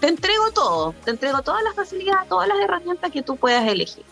te 0.00 0.08
entrego 0.08 0.50
todo, 0.52 0.94
te 1.04 1.10
entrego 1.12 1.42
todas 1.42 1.62
las 1.62 1.74
facilidades, 1.76 2.28
todas 2.28 2.48
las 2.48 2.58
herramientas 2.58 3.10
que 3.12 3.22
tú 3.22 3.36
puedas 3.36 3.64
elegir. 3.68 4.04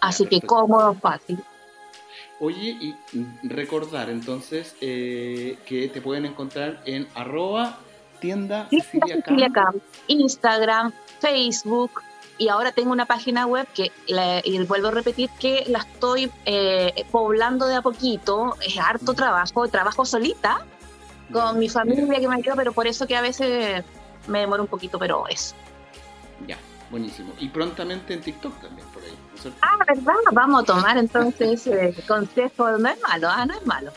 Así 0.00 0.26
que 0.26 0.40
cómodo, 0.40 0.94
fácil. 0.94 1.42
Oye, 2.40 2.76
y 2.80 2.94
recordar 3.44 4.10
entonces 4.10 4.74
eh, 4.80 5.56
que 5.66 5.88
te 5.88 6.00
pueden 6.00 6.26
encontrar 6.26 6.82
en 6.84 7.06
arroba 7.14 7.78
tienda 8.20 8.66
Cecilia 8.70 9.16
Cecilia 9.16 9.50
Cam. 9.52 9.72
Camp, 9.72 9.82
Instagram, 10.08 10.92
Facebook 11.20 12.02
y 12.36 12.48
ahora 12.48 12.72
tengo 12.72 12.90
una 12.90 13.06
página 13.06 13.46
web 13.46 13.66
que, 13.72 13.92
la- 14.08 14.40
y 14.44 14.58
vuelvo 14.64 14.88
a 14.88 14.90
repetir, 14.90 15.30
que 15.38 15.64
la 15.68 15.78
estoy 15.80 16.30
eh, 16.44 16.92
poblando 17.12 17.66
de 17.68 17.76
a 17.76 17.82
poquito, 17.82 18.56
es 18.66 18.76
harto 18.78 19.04
Ujú. 19.12 19.14
trabajo, 19.14 19.68
trabajo 19.68 20.04
solita 20.04 20.66
con 21.32 21.58
mi 21.58 21.68
familia 21.68 22.18
que 22.20 22.28
me 22.28 22.34
ayuda, 22.36 22.54
pero 22.56 22.72
por 22.72 22.86
eso 22.86 23.06
que 23.06 23.16
a 23.16 23.20
veces 23.22 23.84
me 24.26 24.40
demoro 24.40 24.62
un 24.64 24.68
poquito, 24.68 24.98
pero 24.98 25.26
eso. 25.28 25.54
Ya, 26.46 26.58
buenísimo. 26.90 27.32
Y 27.38 27.48
prontamente 27.48 28.14
en 28.14 28.20
TikTok 28.20 28.60
también, 28.60 28.86
Ah, 29.62 29.76
¿verdad? 29.86 30.14
Vamos 30.32 30.62
a 30.62 30.66
tomar 30.66 30.96
entonces 30.98 31.66
ese 31.66 32.02
consejo, 32.06 32.70
no 32.78 32.88
es 32.88 33.00
malo, 33.02 33.28
ah, 33.30 33.44
no 33.46 33.54
es 33.54 33.66
malo. 33.66 33.92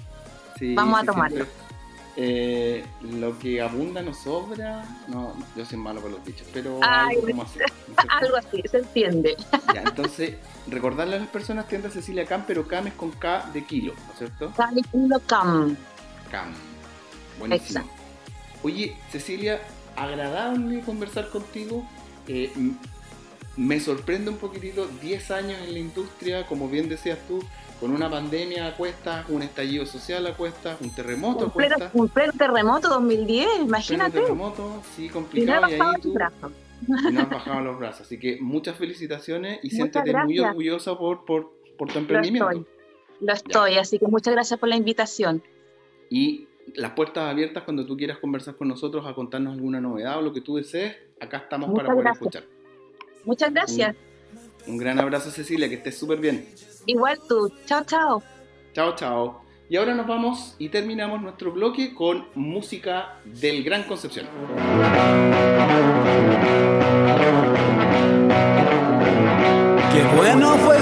Sí, 0.58 0.74
vamos 0.76 0.98
a 0.98 1.02
sí, 1.02 1.08
tomarlo. 1.08 1.36
siempre, 1.38 1.68
eh, 2.20 2.84
lo 3.04 3.38
que 3.38 3.62
abunda 3.62 4.02
no 4.02 4.14
sobra. 4.14 4.84
No, 5.08 5.36
yo 5.56 5.64
soy 5.66 5.78
malo 5.78 6.02
con 6.02 6.12
los 6.12 6.26
dichos, 6.26 6.48
pero 6.52 6.80
Ay, 6.82 7.16
algo 7.18 7.28
como 7.28 7.44
así. 7.44 7.60
Algo 8.10 8.38
así, 8.38 8.64
se 8.70 8.78
entiende. 8.80 9.36
Ya, 9.74 9.84
entonces, 9.84 10.36
recordarle 10.68 11.16
a 11.16 11.20
las 11.20 11.28
personas 11.30 11.68
tienda 11.68 11.90
Cecilia 11.90 12.26
Cam, 12.26 12.44
pero 12.48 12.68
Cam 12.68 12.88
es 12.88 12.94
con 12.94 13.12
K 13.12 13.50
de 13.54 13.64
kilo, 13.66 13.94
¿no 13.94 14.12
es 14.14 14.18
cierto? 14.18 14.52
Dale, 14.58 14.82
Kilo 14.92 15.20
Cam. 15.28 15.76
Cam. 16.32 16.54
Buenísimo. 17.40 17.80
Exacto. 17.80 18.04
Oye, 18.64 18.98
Cecilia, 19.12 19.62
agradable 19.96 20.82
conversar 20.82 21.30
contigo. 21.30 21.88
Eh, 22.28 22.52
me 23.58 23.80
sorprende 23.80 24.30
un 24.30 24.38
poquitito 24.38 24.88
10 25.02 25.32
años 25.32 25.60
en 25.66 25.74
la 25.74 25.80
industria, 25.80 26.46
como 26.46 26.70
bien 26.70 26.88
decías 26.88 27.20
tú, 27.28 27.44
con 27.80 27.92
una 27.92 28.10
pandemia 28.10 28.68
a 28.68 28.76
cuestas, 28.76 29.28
un 29.30 29.42
estallido 29.42 29.86
social 29.86 30.26
a 30.28 30.34
cuestas, 30.34 30.80
un 30.82 30.90
terremoto 30.92 31.48
a 31.48 31.52
cuestas. 31.52 31.92
Un 31.94 32.08
pleno 32.08 32.34
terremoto 32.34 32.90
2010, 32.90 33.48
imagínate. 33.62 34.20
Un 34.20 34.24
terremoto, 34.26 34.82
sí, 34.96 35.10
complicado. 35.10 35.70
Y, 35.70 35.74
ahí 35.74 35.80
tú 36.02 36.14
y 37.10 37.12
no 37.12 37.22
has 37.22 37.30
bajado 37.30 37.62
los 37.62 37.80
brazos. 37.80 38.02
Así 38.02 38.20
que 38.20 38.40
muchas 38.40 38.78
felicitaciones 38.78 39.60
y 39.64 39.70
siéntete 39.72 40.14
muy 40.14 40.40
orgullosa 40.40 40.98
por, 40.98 41.26
por, 41.26 41.52
por 41.78 41.92
tu 41.92 42.00
emprendimiento. 42.00 42.50
Lo 42.52 42.54
estoy, 42.58 42.68
lo 43.20 43.34
estoy 43.34 43.78
así 43.78 44.00
que 44.00 44.08
muchas 44.08 44.34
gracias 44.34 44.60
por 44.60 44.70
la 44.70 44.76
invitación. 44.76 45.44
Y 46.10 46.48
las 46.76 46.92
puertas 46.92 47.30
abiertas 47.30 47.64
cuando 47.64 47.86
tú 47.86 47.98
quieras 47.98 48.18
conversar 48.18 48.56
con 48.56 48.68
nosotros 48.68 49.06
a 49.06 49.14
contarnos 49.14 49.54
alguna 49.54 49.82
novedad 49.82 50.20
o 50.20 50.22
lo 50.22 50.34
que 50.34 50.42
tú 50.42 50.58
desees, 50.58 50.96
acá 51.20 51.38
estamos 51.38 51.74
para 51.74 51.94
poder 51.94 52.08
escuchar. 52.14 52.44
Muchas 53.26 53.54
gracias. 53.54 53.96
Un, 54.66 54.78
gran 54.78 55.00
abrazo 55.00 55.32
Cecilia, 55.32 55.70
que 55.70 55.76
estés 55.76 55.98
súper 55.98 56.20
bien. 56.20 56.48
Igual 56.86 57.20
tú. 57.28 57.52
Chao, 57.66 57.84
chao. 57.86 58.24
Chao, 58.74 58.96
chao. 58.96 59.42
Y 59.70 59.76
ahora 59.76 59.94
nos 59.94 60.08
vamos 60.08 60.56
y 60.60 60.70
terminamos 60.70 61.22
nuestro 61.22 61.52
bloque 61.52 61.94
con 61.94 62.28
música 62.36 63.20
del 63.26 63.64
Gran 63.64 63.84
Concepción. 63.84 64.28
Qué 69.94 70.04
bueno 70.16 70.56
fue 70.58 70.82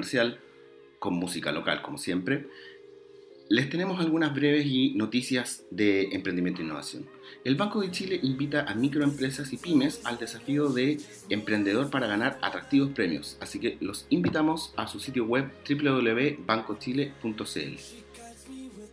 comercial, 0.00 0.40
con 0.98 1.14
música 1.14 1.52
local 1.52 1.82
como 1.82 1.98
siempre, 1.98 2.46
les 3.50 3.68
tenemos 3.68 4.00
algunas 4.00 4.32
breves 4.32 4.64
y 4.64 4.94
noticias 4.94 5.64
de 5.70 6.04
emprendimiento 6.12 6.62
e 6.62 6.64
innovación. 6.64 7.04
El 7.44 7.56
Banco 7.56 7.80
de 7.80 7.90
Chile 7.90 8.18
invita 8.22 8.62
a 8.62 8.74
microempresas 8.74 9.52
y 9.52 9.58
pymes 9.58 10.00
al 10.04 10.18
desafío 10.18 10.70
de 10.70 10.98
emprendedor 11.28 11.90
para 11.90 12.06
ganar 12.06 12.38
atractivos 12.42 12.92
premios, 12.92 13.36
así 13.40 13.58
que 13.58 13.76
los 13.80 14.06
invitamos 14.08 14.72
a 14.76 14.86
su 14.86 15.00
sitio 15.00 15.26
web 15.26 15.50
www.bancochile.cl. 15.68 17.76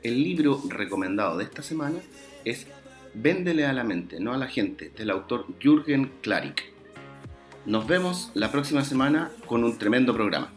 El 0.03 0.23
libro 0.23 0.61
recomendado 0.67 1.37
de 1.37 1.45
esta 1.45 1.63
semana 1.63 1.99
es 2.43 2.67
Véndele 3.13 3.65
a 3.65 3.73
la 3.73 3.83
mente, 3.83 4.19
no 4.19 4.33
a 4.33 4.37
la 4.37 4.47
gente, 4.47 4.91
del 4.97 5.11
autor 5.11 5.45
Jürgen 5.61 6.11
Klarik. 6.21 6.73
Nos 7.65 7.87
vemos 7.87 8.31
la 8.33 8.51
próxima 8.51 8.83
semana 8.83 9.31
con 9.45 9.63
un 9.63 9.77
tremendo 9.77 10.13
programa. 10.13 10.56